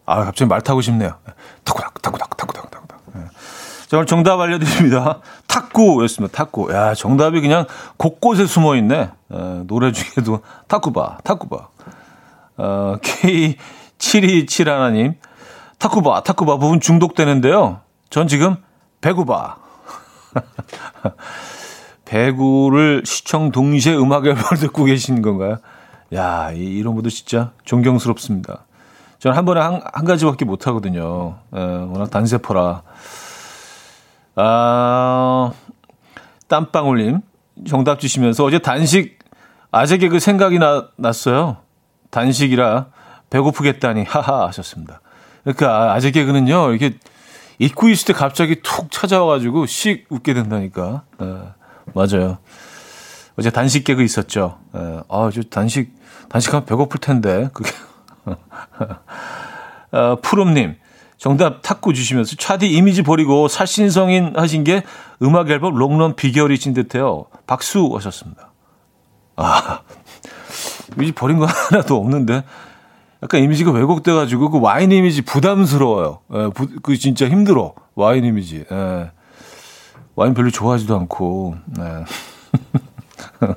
아, 0.05 0.23
갑자기 0.23 0.47
말 0.47 0.61
타고 0.61 0.81
싶네요. 0.81 1.15
타고닥, 1.63 2.01
타고닥, 2.01 2.37
타고닥, 2.37 2.71
타고닥. 2.71 2.86
네. 3.87 3.91
자, 3.91 3.97
오늘 3.97 4.05
정답 4.05 4.39
알려드립니다. 4.39 5.21
탁구였습니다. 5.47 6.35
탁구. 6.35 6.73
야, 6.73 6.93
정답이 6.93 7.39
그냥 7.39 7.65
곳곳에 7.95 8.45
숨어 8.45 8.75
있네. 8.75 9.11
에, 9.31 9.63
노래 9.65 9.93
중에도 9.93 10.41
탁구바, 10.67 11.19
탁구바. 11.23 11.67
어, 12.57 12.97
K727 13.01 14.65
하나님. 14.65 15.13
탁구바, 15.79 16.23
탁구바 16.23 16.57
부분 16.57 16.81
중독되는데요. 16.81 17.79
전 18.09 18.27
지금 18.27 18.57
배구바. 18.99 19.55
배구를 22.05 23.03
시청 23.05 23.51
동시에 23.51 23.95
음악 23.95 24.25
앨범을 24.25 24.57
듣고 24.59 24.83
계신 24.83 25.21
건가요? 25.21 25.57
야, 26.13 26.51
이런 26.51 26.93
분들 26.95 27.11
진짜 27.11 27.51
존경스럽습니다. 27.63 28.65
저는 29.19 29.37
한 29.37 29.45
번에 29.45 29.61
한, 29.61 29.81
한 29.93 30.05
가지밖에 30.05 30.45
못 30.45 30.67
하거든요. 30.67 31.37
에, 31.53 31.59
워낙 31.59 32.09
단세포라. 32.09 32.83
아, 34.39 35.51
땀방울님 36.47 37.21
정답 37.67 37.99
주시면서 37.99 38.45
어제 38.45 38.59
단식 38.59 39.17
아재 39.71 39.97
개그 39.97 40.19
생각이 40.19 40.59
나, 40.59 40.87
났어요. 40.95 41.57
단식이라 42.11 42.87
배고프겠다니 43.31 44.03
하하 44.03 44.47
하셨습니다. 44.47 45.01
그러니까 45.43 45.93
아재 45.93 46.11
개그는요 46.11 46.69
이렇게 46.69 46.97
잊고 47.57 47.89
있을 47.89 48.07
때 48.07 48.13
갑자기 48.13 48.61
툭 48.61 48.91
찾아와가지고 48.91 49.65
씩 49.65 50.05
웃게 50.09 50.35
된다니까. 50.35 51.03
에, 51.19 51.25
맞아요. 51.93 52.37
어제 53.39 53.49
단식 53.49 53.83
개그 53.83 54.03
있었죠. 54.03 54.59
에, 54.75 54.99
아, 55.09 55.29
저 55.33 55.41
단식 55.41 55.91
단식하면 56.29 56.65
배고플 56.65 56.99
텐데 56.99 57.49
그게. 57.53 57.71
어, 59.91 60.17
푸름님, 60.21 60.75
정답 61.17 61.61
탁구 61.61 61.93
주시면서 61.93 62.35
차디 62.35 62.71
이미지 62.71 63.01
버리고 63.01 63.47
살신성인 63.47 64.33
하신 64.35 64.63
게 64.63 64.83
음악 65.21 65.49
앨범 65.49 65.75
롱런 65.75 66.15
비결이신 66.15 66.73
듯해요. 66.73 67.25
박수 67.47 67.91
하셨습니다. 67.95 68.51
아, 69.35 69.81
이미지 70.95 71.11
버린 71.13 71.37
거 71.37 71.45
하나도 71.71 71.95
없는데. 71.97 72.43
약간 73.23 73.41
이미지가 73.41 73.71
왜곡돼가지고 73.71 74.51
그 74.51 74.59
와인 74.61 74.91
이미지 74.91 75.23
부담스러워요. 75.23 76.19
예, 76.35 76.49
부, 76.53 76.67
그 76.83 76.97
진짜 76.97 77.27
힘들어. 77.27 77.73
와인 77.95 78.23
이미지. 78.23 78.63
예. 78.71 79.11
와인 80.15 80.35
별로 80.35 80.51
좋아하지도 80.51 80.95
않고. 80.95 81.55
예. 81.79 82.05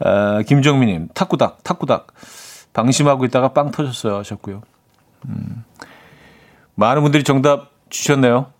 아, 0.00 0.42
김정민님, 0.42 1.08
탁구닥, 1.14 1.62
탁구닥. 1.62 2.08
방심하고 2.72 3.24
있다가 3.24 3.52
빵 3.52 3.70
터졌어요 3.70 4.16
하셨고요. 4.16 4.62
음, 5.26 5.64
많은 6.78 7.02
분들이 7.02 7.24
정답 7.24 7.72
주셨네요. 7.90 8.52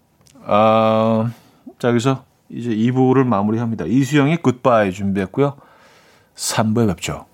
아, 0.44 1.31
자, 1.78 1.88
여기서 1.88 2.24
이제 2.50 2.70
2부를 2.70 3.24
마무리합니다. 3.24 3.85
이수영의 3.87 4.38
굿바이 4.42 4.90
준비했고요. 4.90 5.57
3부에 6.35 6.88
뵙죠. 6.88 7.26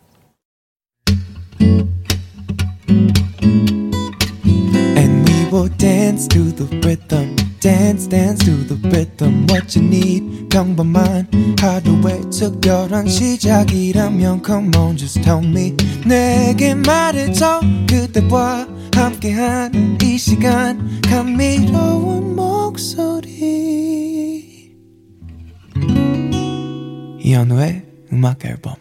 내게 16.06 16.74
말해줘 16.74 17.60
그대와 17.88 18.66
함께한 18.94 19.98
이 20.02 20.16
시간 20.16 21.00
감미로운 21.02 22.36
목소리. 22.36 23.34
이현우의 27.20 27.86
음악 28.12 28.44
앨범. 28.44 28.74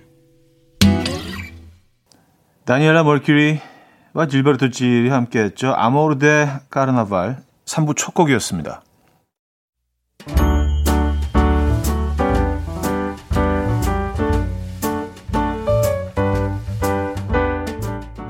다니엘라 2.65 3.03
메르쿠리와 3.03 4.27
질베르토 4.29 4.69
질이 4.69 5.09
함께했죠. 5.09 5.73
Amor 5.73 6.19
de 6.19 6.47
Carnaval 6.69 7.43
3부 7.65 7.97
첫 7.97 8.13
곡이었습니다. 8.13 8.83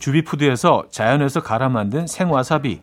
주비푸드에서 0.00 0.84
자연에서 0.90 1.42
갈아 1.42 1.68
만든 1.68 2.06
생와사비 2.06 2.82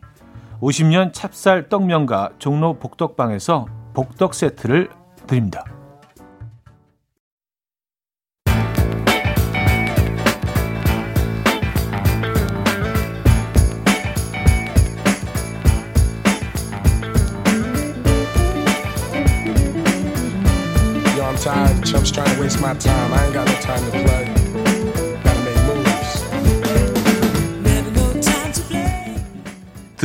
50년 0.61 1.11
찹쌀 1.13 1.67
떡면과 1.67 2.31
종로 2.39 2.79
복덕방에서 2.79 3.65
복덕 3.93 4.33
세트를 4.33 4.89
드립니다. 5.27 5.65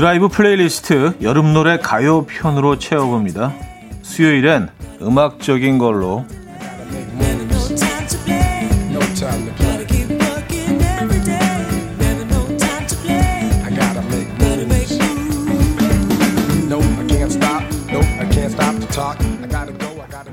드라이브 0.02 0.26
플레이리스트 0.26 1.14
여름 1.22 1.52
노래 1.52 1.78
가요 1.78 2.26
편으로 2.26 2.80
채워봅니다. 2.80 3.52
수요일엔 4.02 4.68
음악적인 5.00 5.78
걸로. 5.78 6.26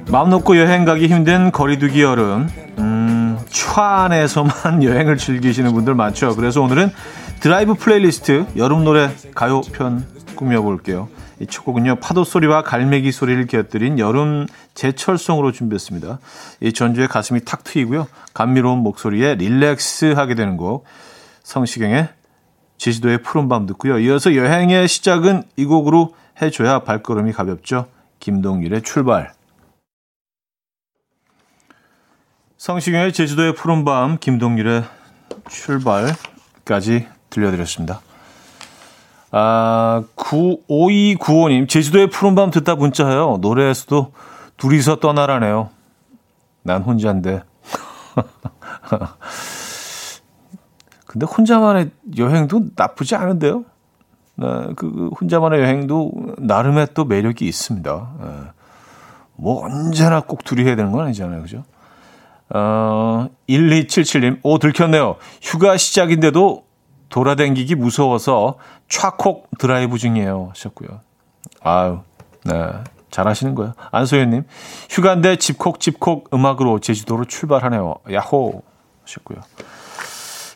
마음 0.08 0.30
놓고 0.32 0.58
여행 0.58 0.84
가기 0.86 1.06
힘든 1.06 1.52
거리두기 1.52 2.02
여름 2.02 2.50
음, 2.80 3.38
차 3.52 4.06
안에서만 4.06 4.82
여행을 4.82 5.18
즐기시는 5.18 5.74
분들 5.74 5.94
많죠. 5.94 6.36
그래서 6.36 6.60
오늘은 6.64 6.92
드라이브 7.41 7.73
플레이리스트 7.75 8.45
여름 8.58 8.84
노래 8.84 9.10
가요 9.34 9.62
편 9.73 10.06
꾸며볼게요. 10.36 11.10
이 11.39 11.45
첫 11.47 11.63
곡은요 11.63 11.95
파도 11.97 12.25
소리와 12.25 12.63
갈매기 12.63 13.13
소리를 13.13 13.47
곁들인 13.47 13.97
여름 13.97 14.45
제철송으로 14.73 15.54
준비했습니다. 15.54 16.19
이 16.60 16.73
전주에 16.74 17.08
가슴이 17.08 17.45
탁 17.45 17.63
트이고요 17.63 18.08
감미로운 18.34 18.80
목소리에 18.80 19.36
relax하게 19.36 20.36
되는 20.36 20.58
곡 20.58 20.86
성시경의 21.43 22.10
제주도의 22.78 23.21
푸른밤 23.23 23.65
듣고요. 23.67 23.99
이어서 23.99 24.36
여행의 24.36 24.88
시작은 24.88 25.43
이 25.56 25.65
곡으로 25.65 26.15
해줘야 26.41 26.80
발걸음이 26.80 27.32
가볍죠. 27.32 27.88
김동률의 28.19 28.82
출발. 28.84 29.32
성시경의 32.58 33.13
제주도의 33.13 33.56
푸른밤, 33.56 34.17
김동률의 34.19 34.84
출발까지 35.49 37.08
들려드렸습니다. 37.30 38.02
아, 39.32 40.04
5295님, 40.15 41.70
제주도의 41.70 42.10
푸른밤 42.10 42.52
듣다 42.52 42.76
문자요. 42.76 43.38
노래에서도 43.42 44.12
둘이서 44.58 44.98
떠나라네요. 44.98 45.70
난 46.63 46.82
혼자인데. 46.82 47.44
근데 51.06 51.26
혼자만의 51.26 51.89
여행도 52.18 52.65
나쁘지 52.76 53.15
않은데요? 53.15 53.65
네, 54.36 54.48
그 54.76 55.10
혼자만의 55.20 55.60
여행도 55.60 56.12
나름의 56.38 56.89
또 56.94 57.06
매력이 57.06 57.48
있습니다. 57.48 58.10
예. 58.22 58.28
뭐 59.36 59.65
언제나 59.65 60.22
꼭 60.22 60.44
둘이 60.44 60.63
해야 60.65 60.76
되는 60.76 60.92
건 60.92 61.06
아니잖아요. 61.06 61.42
그죠? 61.42 61.63
어, 62.50 63.28
1277님, 63.48 64.39
오, 64.44 64.60
들켰네요. 64.60 65.15
휴가 65.42 65.78
시작인데도 65.78 66.69
돌아댕기기 67.10 67.76
무서워서 67.76 68.58
차콕 68.88 69.44
드라이브 69.58 69.98
중이에요. 69.98 70.50
하셨고요. 70.50 71.02
아유, 71.62 72.00
네. 72.45 72.54
잘 73.12 73.28
하시는 73.28 73.56
거예요. 73.56 73.74
안소연님, 73.91 74.43
휴가인데 74.89 75.38
집콕 75.38 75.80
집콕 75.80 76.30
음악으로 76.34 76.80
제주도로 76.80 77.26
출발하네요. 77.26 77.95
야호! 78.12 78.62
하셨고요. 79.04 79.39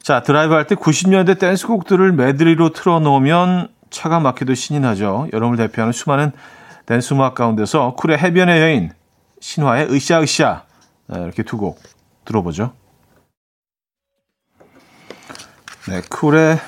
자, 0.03 0.21
드라이브 0.21 0.53
할 0.53 0.67
때 0.67 0.75
90년대 0.75 1.39
댄스곡들을 1.39 2.11
메들리로 2.12 2.69
틀어놓으면 2.73 3.69
차가 3.89 4.19
막혀도 4.19 4.53
신이 4.53 4.79
나죠. 4.81 5.27
여름을 5.33 5.65
대표하는 5.67 5.93
수많은 5.93 6.31
댄스 6.85 7.13
음악 7.13 7.35
가운데서 7.35 7.95
쿨의 7.95 8.17
해변의 8.19 8.61
여인, 8.61 8.91
신화의 9.39 9.87
으쌰으쌰 9.91 10.63
네, 11.07 11.21
이렇게 11.23 11.41
두 11.43 11.57
곡 11.57 11.79
들어보죠. 12.25 12.73
네, 15.89 16.01
쿨의 16.09 16.59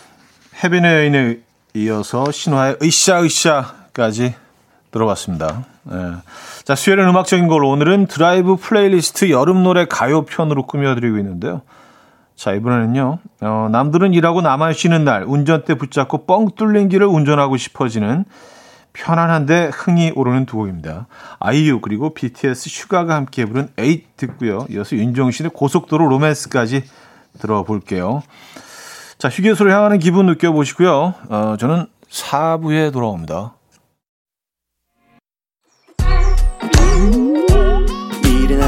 해변의 0.61 0.93
여인에 0.93 1.39
이어서 1.75 2.29
신화의 2.31 2.79
으쌰 2.83 3.23
으쌰까지 3.23 4.35
들어봤습니다. 4.91 5.65
네. 5.83 5.95
자, 6.65 6.75
수요일은 6.75 7.07
음악적인 7.07 7.47
걸로 7.47 7.69
오늘은 7.69 8.07
드라이브 8.07 8.57
플레이리스트 8.57 9.29
여름 9.29 9.63
노래 9.63 9.85
가요 9.85 10.25
편으로 10.25 10.67
꾸며드리고 10.67 11.17
있는데요. 11.17 11.61
자, 12.35 12.51
이번에는요, 12.51 13.19
어, 13.39 13.69
남들은 13.71 14.13
일하고 14.13 14.41
나만 14.41 14.73
쉬는 14.73 15.05
날, 15.05 15.23
운전대 15.23 15.75
붙잡고 15.75 16.25
뻥 16.25 16.49
뚫린 16.55 16.89
길을 16.89 17.07
운전하고 17.07 17.55
싶어지는 17.55 18.25
편안한데 18.91 19.71
흥이 19.73 20.11
오르는 20.15 20.45
두 20.45 20.57
곡입니다. 20.57 21.07
아이유 21.39 21.79
그리고 21.79 22.13
BTS 22.13 22.69
슈가가 22.69 23.15
함께 23.15 23.45
부른 23.45 23.69
에잇 23.77 24.17
듣고요. 24.17 24.67
이어서 24.71 24.97
윤종신의 24.97 25.51
고속도로 25.53 26.05
로맨스까지 26.09 26.83
들어볼게요. 27.39 28.21
자, 29.17 29.29
휴게소를 29.29 29.71
향하는 29.71 29.99
기분 29.99 30.25
느껴보시고요. 30.25 31.13
어, 31.29 31.55
저는 31.57 31.87
4부에 32.09 32.91
돌아옵니다. 32.91 33.54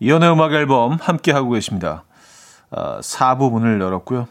이현우의 0.00 0.30
음악 0.30 0.52
앨범 0.52 0.98
함께 1.00 1.32
하고 1.32 1.50
계십니다. 1.50 2.04
아, 2.70 3.00
4부 3.00 3.50
문을 3.50 3.80
열었고요. 3.80 4.28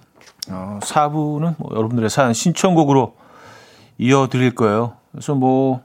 어, 0.49 0.79
4부는 0.81 1.55
뭐 1.57 1.71
여러분들의 1.71 2.09
사연 2.09 2.33
신청곡으로 2.33 3.15
이어드릴 3.97 4.53
거예요. 4.55 4.93
그래서 5.11 5.33
뭐 5.33 5.81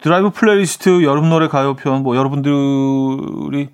드라이브 0.00 0.30
플레이리스트 0.30 1.04
여름 1.04 1.28
노래 1.28 1.48
가요편 1.48 2.02
뭐 2.02 2.16
여러분들이 2.16 3.68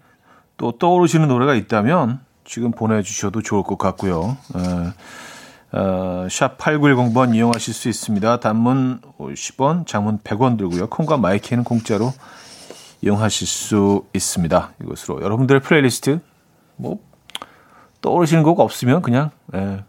또 0.57 0.73
떠오르시는 0.73 1.29
노래가 1.29 1.55
있다면 1.55 2.21
지금 2.45 2.71
보내주셔도 2.73 3.43
좋을 3.43 3.63
것 3.63 3.79
같고요. 3.79 4.37
에, 4.57 5.79
어, 5.79 6.27
샵 6.31 6.59
8910번 6.59 7.35
이용하실 7.35 7.75
수 7.75 7.89
있습니다. 7.89 8.41
단문 8.41 9.01
50원, 9.19 9.87
장문 9.87 10.19
100원 10.21 10.59
들고요. 10.59 10.89
콩과 10.89 11.19
마이케이는 11.19 11.63
공짜로 11.65 12.13
이용하실 13.03 13.47
수 13.47 14.05
있습니다. 14.15 14.73
이것으로 14.83 15.23
여러분들의 15.23 15.61
플레이리스트 15.63 16.21
뭐 16.77 16.99
떠오르시는 18.01 18.43
곡 18.43 18.61
없으면 18.61 19.03
그냥 19.03 19.31
예, 19.55 19.85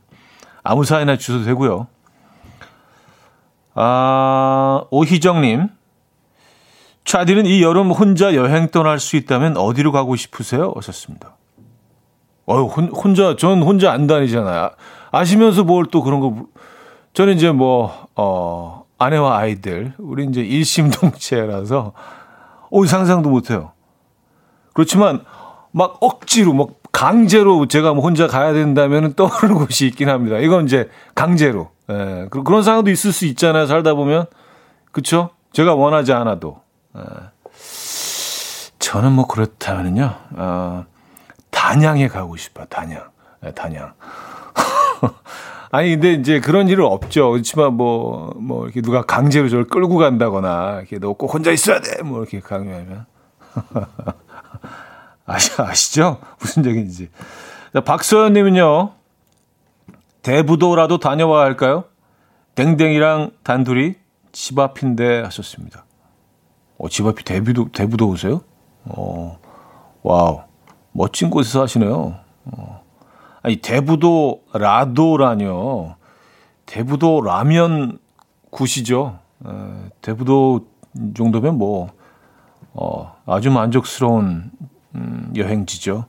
아무 0.63 0.83
사연이나 0.83 1.17
주셔도 1.17 1.45
되고요. 1.45 1.87
아, 3.75 4.83
오희정님. 4.89 5.69
차디는 7.05 7.45
이 7.45 7.63
여름 7.63 7.91
혼자 7.91 8.35
여행 8.35 8.67
떠날 8.69 8.99
수 8.99 9.15
있다면 9.15 9.57
어디로 9.57 9.91
가고 9.91 10.15
싶으세요? 10.15 10.73
하셨습니다. 10.75 11.35
어, 12.45 12.63
혼자, 12.65 13.35
전 13.35 13.61
혼자 13.63 13.91
안 13.91 14.05
다니잖아요. 14.05 14.71
아시면서 15.11 15.63
뭘 15.63 15.85
또 15.85 16.03
그런 16.03 16.19
거, 16.19 16.45
저는 17.13 17.35
이제 17.35 17.51
뭐, 17.51 18.07
어, 18.15 18.85
아내와 18.99 19.37
아이들, 19.37 19.93
우리 19.97 20.25
이제 20.25 20.41
일심동체라서, 20.41 21.93
오, 22.69 22.86
상상도 22.86 23.29
못해요. 23.29 23.71
그렇지만, 24.73 25.23
막 25.71 25.97
억지로, 26.01 26.53
막 26.53 26.69
강제로 26.91 27.67
제가 27.67 27.93
뭐 27.93 28.03
혼자 28.03 28.27
가야 28.27 28.53
된다면 28.53 29.13
떠오르는 29.13 29.55
곳이 29.65 29.88
있긴 29.88 30.10
합니다. 30.10 30.38
이건 30.38 30.65
이제 30.65 30.89
강제로. 31.15 31.69
예, 31.89 32.27
그런 32.29 32.63
상황도 32.63 32.89
있을 32.91 33.12
수 33.12 33.25
있잖아요. 33.25 33.67
살다 33.67 33.93
보면. 33.93 34.25
그쵸? 34.91 35.29
제가 35.53 35.75
원하지 35.75 36.13
않아도. 36.13 36.62
예. 36.97 37.01
저는 38.79 39.12
뭐 39.12 39.27
그렇다면요. 39.27 40.15
어, 40.36 40.86
단양에 41.51 42.08
가고 42.08 42.38
싶어요. 42.38 42.65
단양. 42.69 43.03
예, 43.45 43.51
단양. 43.51 43.93
아니, 45.71 45.91
근데 45.91 46.13
이제 46.13 46.39
그런 46.39 46.67
일은 46.67 46.86
없죠. 46.86 47.32
그렇지만 47.32 47.73
뭐, 47.75 48.34
뭐, 48.38 48.65
이렇게 48.65 48.82
누가 48.82 49.03
강제로 49.03 49.49
저를 49.49 49.65
끌고 49.67 49.97
간다거나, 49.97 50.77
이렇게 50.79 50.97
너 50.97 51.13
꼭 51.13 51.34
혼자 51.34 51.51
있어야 51.51 51.79
돼! 51.79 52.01
뭐, 52.01 52.19
이렇게 52.19 52.39
강요하면. 52.39 53.05
아시, 55.25 55.62
아시죠? 55.62 56.19
무슨 56.39 56.65
얘기인지. 56.65 57.10
박소연 57.86 58.34
님은요, 58.34 58.93
대부도라도 60.23 60.97
다녀와야 60.97 61.45
할까요? 61.45 61.84
댕댕이랑 62.55 63.32
단둘이 63.43 63.95
집 64.32 64.58
앞인데 64.58 65.21
하셨습니다. 65.21 65.86
어, 66.79 66.89
집 66.89 67.05
앞이 67.05 67.23
대부도, 67.23 67.69
대부도우세요? 67.71 68.41
어, 68.86 69.39
wow. 70.01 70.41
멋진 70.93 71.29
곳에서 71.29 71.62
사시네요. 71.62 72.15
어. 72.45 72.84
아니, 73.41 73.58
대부도 73.58 74.43
라도라뇨. 74.54 75.95
대부도 76.65 77.21
라면 77.21 77.99
good이죠. 78.51 79.19
에, 79.45 79.49
대부도 80.02 80.67
정도면 81.15 81.58
뭐, 81.58 81.89
어, 82.73 83.15
아주 83.25 83.52
만족스러운 83.52 84.52
음, 84.95 85.32
여행지죠. 85.36 86.06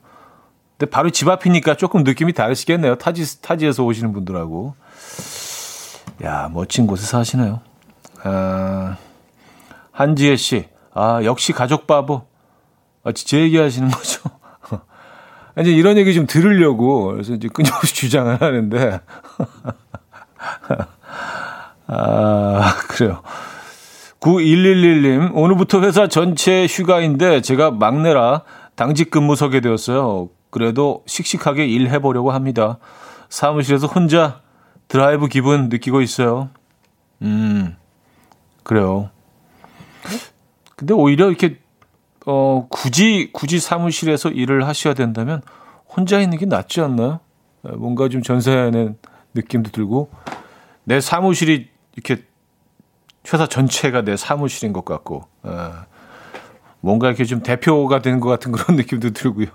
근데 0.77 0.89
바로 0.89 1.09
집 1.09 1.27
앞이니까 1.29 1.75
조금 1.77 2.03
느낌이 2.03 2.33
다르시겠네요. 2.33 2.95
타지, 2.95 3.41
타지에서 3.41 3.83
오시는 3.83 4.13
분들하고. 4.13 4.75
야, 6.23 6.49
멋진 6.51 6.87
곳에 6.87 7.05
사시네요. 7.05 7.61
아, 8.23 8.97
한지혜 9.91 10.35
씨. 10.35 10.67
아, 10.93 11.21
역시 11.23 11.53
가족 11.53 11.87
바보. 11.87 12.23
아, 13.03 13.11
제 13.11 13.39
얘기 13.39 13.57
하시는 13.57 13.89
거죠. 13.91 14.21
이제 15.59 15.71
이런 15.71 15.97
얘기 15.97 16.13
좀 16.13 16.25
들으려고, 16.27 17.07
그래서 17.07 17.33
이제 17.33 17.47
끊임없이 17.47 17.93
주장을 17.95 18.41
하는데. 18.41 19.01
아, 21.87 22.75
그래요. 22.87 23.21
9111님, 24.21 25.31
오늘부터 25.35 25.81
회사 25.81 26.07
전체 26.07 26.67
휴가인데 26.67 27.41
제가 27.41 27.71
막내라 27.71 28.43
당직 28.75 29.09
근무 29.09 29.35
서게 29.35 29.61
되었어요. 29.61 30.29
그래도 30.51 31.03
씩씩하게 31.07 31.65
일해 31.65 31.99
보려고 31.99 32.31
합니다. 32.31 32.77
사무실에서 33.29 33.87
혼자 33.87 34.41
드라이브 34.87 35.27
기분 35.27 35.69
느끼고 35.69 36.01
있어요. 36.01 36.49
음, 37.23 37.75
그래요. 38.63 39.09
근데 40.75 40.93
오히려 40.93 41.27
이렇게, 41.27 41.60
어, 42.25 42.67
굳이, 42.69 43.29
굳이 43.33 43.59
사무실에서 43.59 44.29
일을 44.29 44.67
하셔야 44.67 44.93
된다면 44.93 45.41
혼자 45.87 46.19
있는 46.19 46.37
게 46.37 46.45
낫지 46.45 46.81
않나요? 46.81 47.19
뭔가 47.61 48.09
좀 48.09 48.21
전세하는 48.21 48.97
느낌도 49.33 49.71
들고, 49.71 50.09
내 50.83 50.99
사무실이 51.01 51.69
이렇게 51.95 52.23
회사 53.31 53.47
전체가 53.47 54.01
내 54.03 54.17
사무실인 54.17 54.73
것 54.73 54.85
같고, 54.85 55.25
어, 55.43 55.73
뭔가 56.79 57.07
이렇게 57.07 57.25
좀 57.25 57.43
대표가 57.43 58.01
되는 58.01 58.19
것 58.19 58.29
같은 58.29 58.51
그런 58.51 58.77
느낌도 58.77 59.11
들고요. 59.11 59.47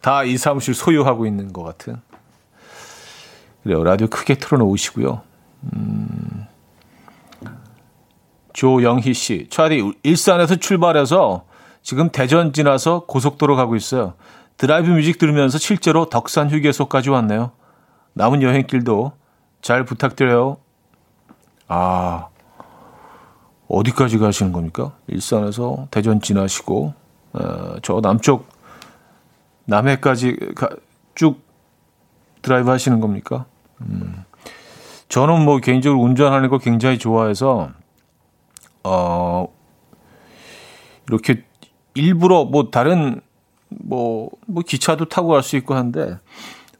다 0.00 0.24
이 0.24 0.36
사무실 0.38 0.72
소유하고 0.74 1.26
있는 1.26 1.52
것 1.52 1.62
같은. 1.64 1.96
그래요. 3.64 3.82
라디오 3.82 4.06
크게 4.06 4.36
틀어놓으시고요. 4.36 5.22
음, 5.74 6.46
조영희 8.54 9.12
씨. 9.12 9.46
차디 9.50 9.92
일산에서 10.02 10.56
출발해서 10.56 11.44
지금 11.82 12.08
대전 12.08 12.52
지나서 12.54 13.04
고속도로 13.06 13.56
가고 13.56 13.76
있어요. 13.76 14.14
드라이브 14.56 14.88
music 14.88 15.18
들으면서 15.18 15.58
실제로 15.58 16.08
덕유산 16.08 16.48
휴게소까지 16.48 17.10
왔네요. 17.10 17.50
남은 18.14 18.42
여행길도 18.42 19.12
잘 19.60 19.84
부탁드려요. 19.84 20.56
아, 21.68 22.28
어디까지 23.68 24.18
가시는 24.18 24.52
겁니까? 24.52 24.92
일산에서 25.08 25.88
대전 25.90 26.20
지나시고 26.20 26.94
어, 27.32 27.74
저 27.82 28.00
남쪽 28.00 28.48
남해까지 29.64 30.36
가, 30.54 30.68
쭉 31.14 31.40
드라이브 32.42 32.70
하시는 32.70 33.00
겁니까? 33.00 33.46
음. 33.80 34.24
저는 35.08 35.44
뭐 35.44 35.58
개인적으로 35.58 36.00
운전하는 36.00 36.48
거 36.48 36.58
굉장히 36.58 36.98
좋아해서 36.98 37.70
어 38.84 39.46
이렇게 41.08 41.44
일부러 41.94 42.44
뭐 42.44 42.70
다른 42.70 43.20
뭐, 43.68 44.30
뭐 44.46 44.62
기차도 44.62 45.06
타고 45.06 45.28
갈 45.28 45.42
수 45.42 45.56
있고 45.56 45.74
한데 45.74 46.18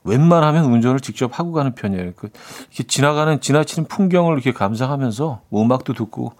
웬만하면 0.04 0.66
운전을 0.66 1.00
직접 1.00 1.38
하고 1.38 1.52
가는 1.52 1.74
편이에요. 1.74 2.12
그 2.14 2.30
이렇게 2.68 2.84
지나가는 2.84 3.40
지나치는 3.40 3.88
풍경을 3.88 4.34
이렇게 4.34 4.52
감상하면서 4.52 5.40
뭐 5.48 5.62
음악도 5.62 5.94
듣고 5.94 6.34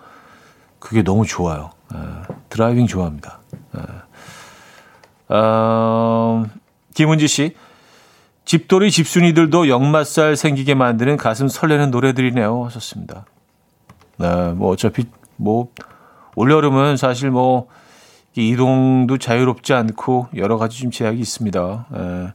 그게 0.79 1.03
너무 1.03 1.25
좋아요. 1.25 1.71
에, 1.95 1.97
driving 2.51 2.87
좋아합니다. 2.87 3.41
에. 3.77 3.81
어, 5.35 6.45
김은지 6.95 7.27
씨. 7.27 7.57
집돌이 8.45 8.91
집순이들도 8.91 9.69
역마살 9.71 10.37
생기게 10.37 10.75
만드는 10.75 11.17
가슴 11.17 11.49
설레는 11.49 11.91
노래들이네요. 11.91 12.67
하셨습니다. 12.67 13.25
네, 14.19 14.53
뭐 14.53 14.71
어차피 14.71 15.07
뭐 15.37 15.69
올여름은 16.37 16.97
사실 16.97 17.31
뭐 17.31 17.69
이동도 18.37 19.19
자유롭지 19.19 19.73
않고 19.73 20.29
여러 20.37 20.59
가지 20.59 20.81
좀 20.81 20.91
제약이 20.91 21.19
있습니다. 21.19 21.87
에, 21.95 22.33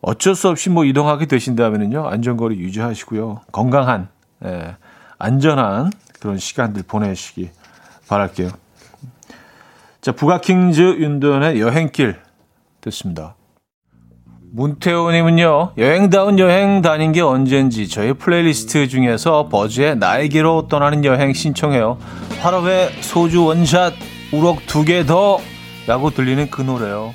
어쩔 0.00 0.34
수 0.34 0.48
없이 0.48 0.70
뭐 0.70 0.84
이동하게 0.84 1.26
되신다면요 1.26 2.06
안전거리 2.06 2.58
유지하시고요 2.58 3.40
건강한 3.52 4.08
에, 4.44 4.76
안전한 5.18 5.90
그런 6.20 6.38
시간들 6.38 6.84
보내시기 6.84 7.50
바랄게요. 8.08 8.50
자, 10.00 10.10
부가킹즈 10.10 10.80
윤도현의 10.98 11.60
여행길 11.60 12.20
됐습니다. 12.80 13.36
문태호님은요, 14.54 15.72
여행다운 15.78 16.38
여행 16.38 16.82
다닌 16.82 17.12
게 17.12 17.22
언젠지 17.22 17.88
저희 17.88 18.12
플레이리스트 18.12 18.86
중에서 18.86 19.48
버즈의 19.48 19.96
나에게로 19.96 20.68
떠나는 20.68 21.06
여행 21.06 21.32
신청해요. 21.32 21.96
화lov의 22.40 22.90
소주 23.00 23.44
원샷, 23.44 23.94
우럭 24.32 24.66
두 24.66 24.84
개 24.84 25.06
더! 25.06 25.38
라고 25.86 26.10
들리는 26.10 26.50
그 26.50 26.60
노래요. 26.60 27.14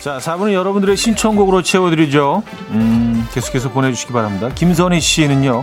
자, 0.00 0.18
4분은 0.18 0.52
여러분들의 0.54 0.96
신청곡으로 0.96 1.62
채워드리죠. 1.62 2.42
음, 2.70 3.24
계속해서 3.32 3.70
보내주시기 3.70 4.12
바랍니다. 4.12 4.48
김선희 4.52 4.98
씨는요. 5.00 5.62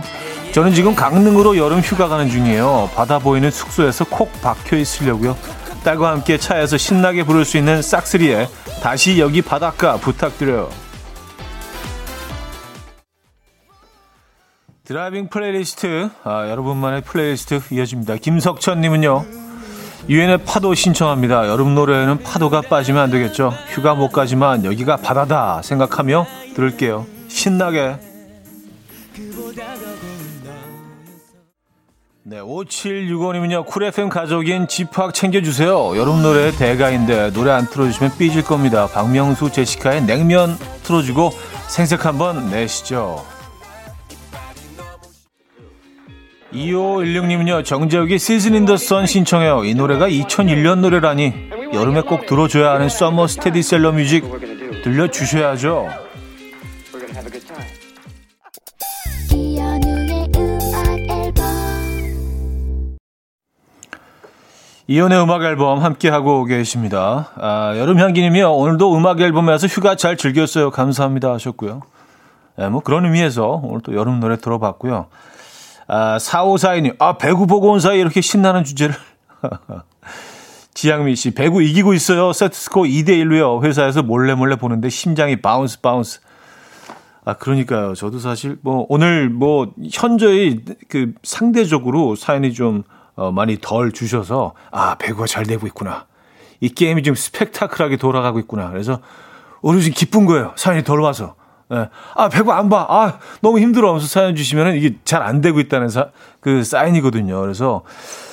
저는 0.52 0.72
지금 0.72 0.94
강릉으로 0.94 1.58
여름 1.58 1.80
휴가 1.80 2.08
가는 2.08 2.30
중이에요. 2.30 2.88
바다 2.94 3.18
보이는 3.18 3.50
숙소에서 3.50 4.04
콕 4.06 4.32
박혀 4.40 4.78
있으려고요. 4.78 5.36
딸과 5.84 6.10
함께 6.10 6.38
차에서 6.38 6.76
신나게 6.76 7.24
부를 7.24 7.44
수 7.44 7.56
있는 7.56 7.82
싹스리에 7.82 8.48
다시 8.82 9.18
여기 9.18 9.42
바닷가 9.42 9.96
부탁드려요. 9.96 10.68
driving 14.84 15.28
playlist 15.28 16.10
아, 16.24 16.48
여러분만의 16.48 17.02
플레이리스트 17.02 17.60
이어집니다. 17.70 18.16
김석천님은요. 18.16 19.24
유엔의 20.08 20.38
파도 20.44 20.74
신청합니다. 20.74 21.46
여름 21.48 21.74
노래에는 21.76 22.22
파도가 22.24 22.62
빠지면 22.62 23.02
안 23.02 23.10
되겠죠. 23.10 23.52
휴가 23.68 23.94
못 23.94 24.10
가지만 24.10 24.64
여기가 24.64 24.96
바다다 24.96 25.62
생각하며 25.62 26.26
들을게요. 26.56 27.06
신나게. 27.28 27.98
네, 32.30 32.38
5765님은요, 32.38 33.66
쿨 33.66 33.82
FM 33.82 34.08
가족인 34.08 34.68
지팍 34.68 35.12
챙겨주세요. 35.12 35.96
여름 35.96 36.22
노래 36.22 36.52
대가인데, 36.52 37.32
노래 37.32 37.50
안 37.50 37.66
틀어주시면 37.66 38.18
삐질 38.18 38.44
겁니다. 38.44 38.86
박명수, 38.86 39.50
제시카의 39.50 40.04
냉면 40.04 40.56
틀어주고 40.84 41.32
생색 41.66 42.06
한번 42.06 42.48
내시죠. 42.48 43.24
2516님은요, 46.52 47.64
정재욱의 47.64 48.20
Season 48.20 48.54
in 48.54 48.63
the 48.63 48.76
Sun 48.76 49.06
신청해요. 49.06 49.64
이 49.64 49.74
노래가 49.74 50.08
2001년 50.08 50.78
노래라니, 50.78 51.34
여름에 51.74 52.02
꼭 52.02 52.26
들어줘야 52.26 52.70
하는 52.70 52.88
summer 52.88 53.26
스테디셀러 53.26 53.90
music 53.90 54.24
들려주셔야죠. 54.84 56.09
이현우의 64.90 65.22
음악 65.22 65.44
앨범 65.44 65.78
함께하고 65.78 66.44
계십니다. 66.46 67.30
아, 67.36 67.74
여름향기님이요. 67.76 68.52
오늘도 68.52 68.96
음악 68.96 69.20
앨범에서 69.20 69.68
휴가 69.68 69.94
잘 69.94 70.16
즐겼어요. 70.16 70.72
감사합니다 70.72 71.32
하셨고요. 71.32 71.82
네, 72.58 72.68
뭐 72.68 72.80
그런 72.80 73.04
의미에서 73.04 73.60
오늘 73.62 73.82
또 73.82 73.94
여름 73.94 74.18
노래 74.18 74.36
들어봤고요. 74.36 75.06
아, 75.86 76.18
4542님, 76.18 76.96
아, 76.98 77.18
배구 77.18 77.46
보고 77.46 77.70
온 77.70 77.78
사이 77.78 77.98
에 77.98 78.00
이렇게 78.00 78.20
신나는 78.20 78.64
주제를. 78.64 78.96
지양미 80.74 81.14
씨, 81.14 81.30
배구 81.34 81.62
이기고 81.62 81.94
있어요. 81.94 82.32
세트스코어 82.32 82.82
2대1로요. 82.82 83.62
회사에서 83.62 84.02
몰래 84.02 84.34
몰래 84.34 84.56
보는데 84.56 84.88
심장이 84.88 85.40
bounce 85.40 85.80
bounce. 85.82 86.18
아, 87.24 87.34
그러니까요. 87.34 87.94
저도 87.94 88.18
사실 88.18 88.58
뭐 88.62 88.86
오늘 88.88 89.28
뭐 89.28 89.72
현저히 89.92 90.64
그 90.88 91.12
상대적으로 91.22 92.16
사연이 92.16 92.52
좀 92.52 92.82
어, 93.20 93.30
많이 93.30 93.58
덜 93.60 93.92
주셔서 93.92 94.54
아, 94.70 94.94
배구가 94.94 95.26
잘 95.26 95.44
되고 95.44 95.66
있구나. 95.66 96.06
이 96.60 96.70
게임이 96.70 97.02
좀 97.02 97.14
스펙타클하게 97.14 97.98
돌아가고 97.98 98.38
있구나. 98.38 98.70
그래서 98.70 99.00
오늘 99.60 99.82
좀 99.82 99.92
기쁜 99.94 100.24
거예요. 100.24 100.52
사연이 100.56 100.82
덜 100.82 101.00
와서. 101.00 101.34
예. 101.70 101.90
아, 102.14 102.28
배구 102.30 102.50
안 102.50 102.70
봐. 102.70 102.86
아, 102.88 103.18
너무 103.42 103.60
힘들어. 103.60 103.88
하면서 103.88 104.06
사연 104.06 104.34
주시면은 104.34 104.74
이게 104.74 104.96
잘 105.04 105.22
안 105.22 105.42
되고 105.42 105.60
있다는 105.60 105.90
사, 105.90 106.08
그 106.40 106.64
사인이거든요. 106.64 107.38
그래서 107.42 107.82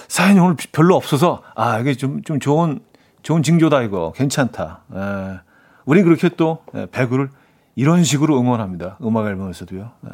사연이 0.07 0.39
오늘 0.39 0.55
별로 0.71 0.95
없어서 0.95 1.41
아, 1.53 1.79
이게 1.79 1.93
좀, 1.93 2.21
좀 2.23 2.39
좋은, 2.39 2.79
좋은 3.23 3.43
징조다, 3.43 3.81
이거. 3.81 4.13
괜찮다. 4.15 4.83
예. 4.95 5.39
우린 5.83 6.05
그렇게 6.05 6.29
또 6.29 6.59
예, 6.75 6.87
배구를 6.89 7.29
이런 7.75 8.05
식으로 8.05 8.39
응원합니다. 8.39 8.97
음악 9.03 9.27
앨범에서도요. 9.27 9.91
예. 10.05 10.09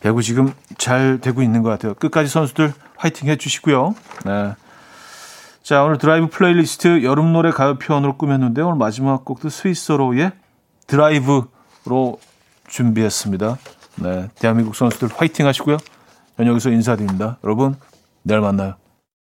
배구 0.00 0.22
지금 0.22 0.52
잘 0.78 1.18
되고 1.20 1.42
있는 1.42 1.62
것 1.64 1.70
같아요. 1.70 1.94
끝까지 1.94 2.28
선수들 2.28 2.72
화이팅 2.96 3.28
해주시고요. 3.28 3.94
네. 4.24 4.54
자, 5.62 5.82
오늘 5.82 5.98
드라이브 5.98 6.28
플레이리스트 6.28 7.02
여름 7.02 7.32
노래 7.32 7.50
가요 7.50 7.76
편으로 7.76 8.16
꾸몄는데 8.16 8.62
오늘 8.62 8.76
마지막 8.76 9.24
곡도 9.24 9.48
스윗소로우의 9.48 10.32
드라이브로 10.86 12.20
준비했습니다. 12.68 13.58
네, 13.96 14.28
대한민국 14.36 14.76
선수들 14.76 15.08
화이팅 15.14 15.46
하시고요. 15.46 15.78
저는 16.36 16.50
여기서 16.52 16.70
인사드립니다. 16.70 17.38
여러분, 17.42 17.76
내일 18.22 18.40
만나요. 18.40 18.74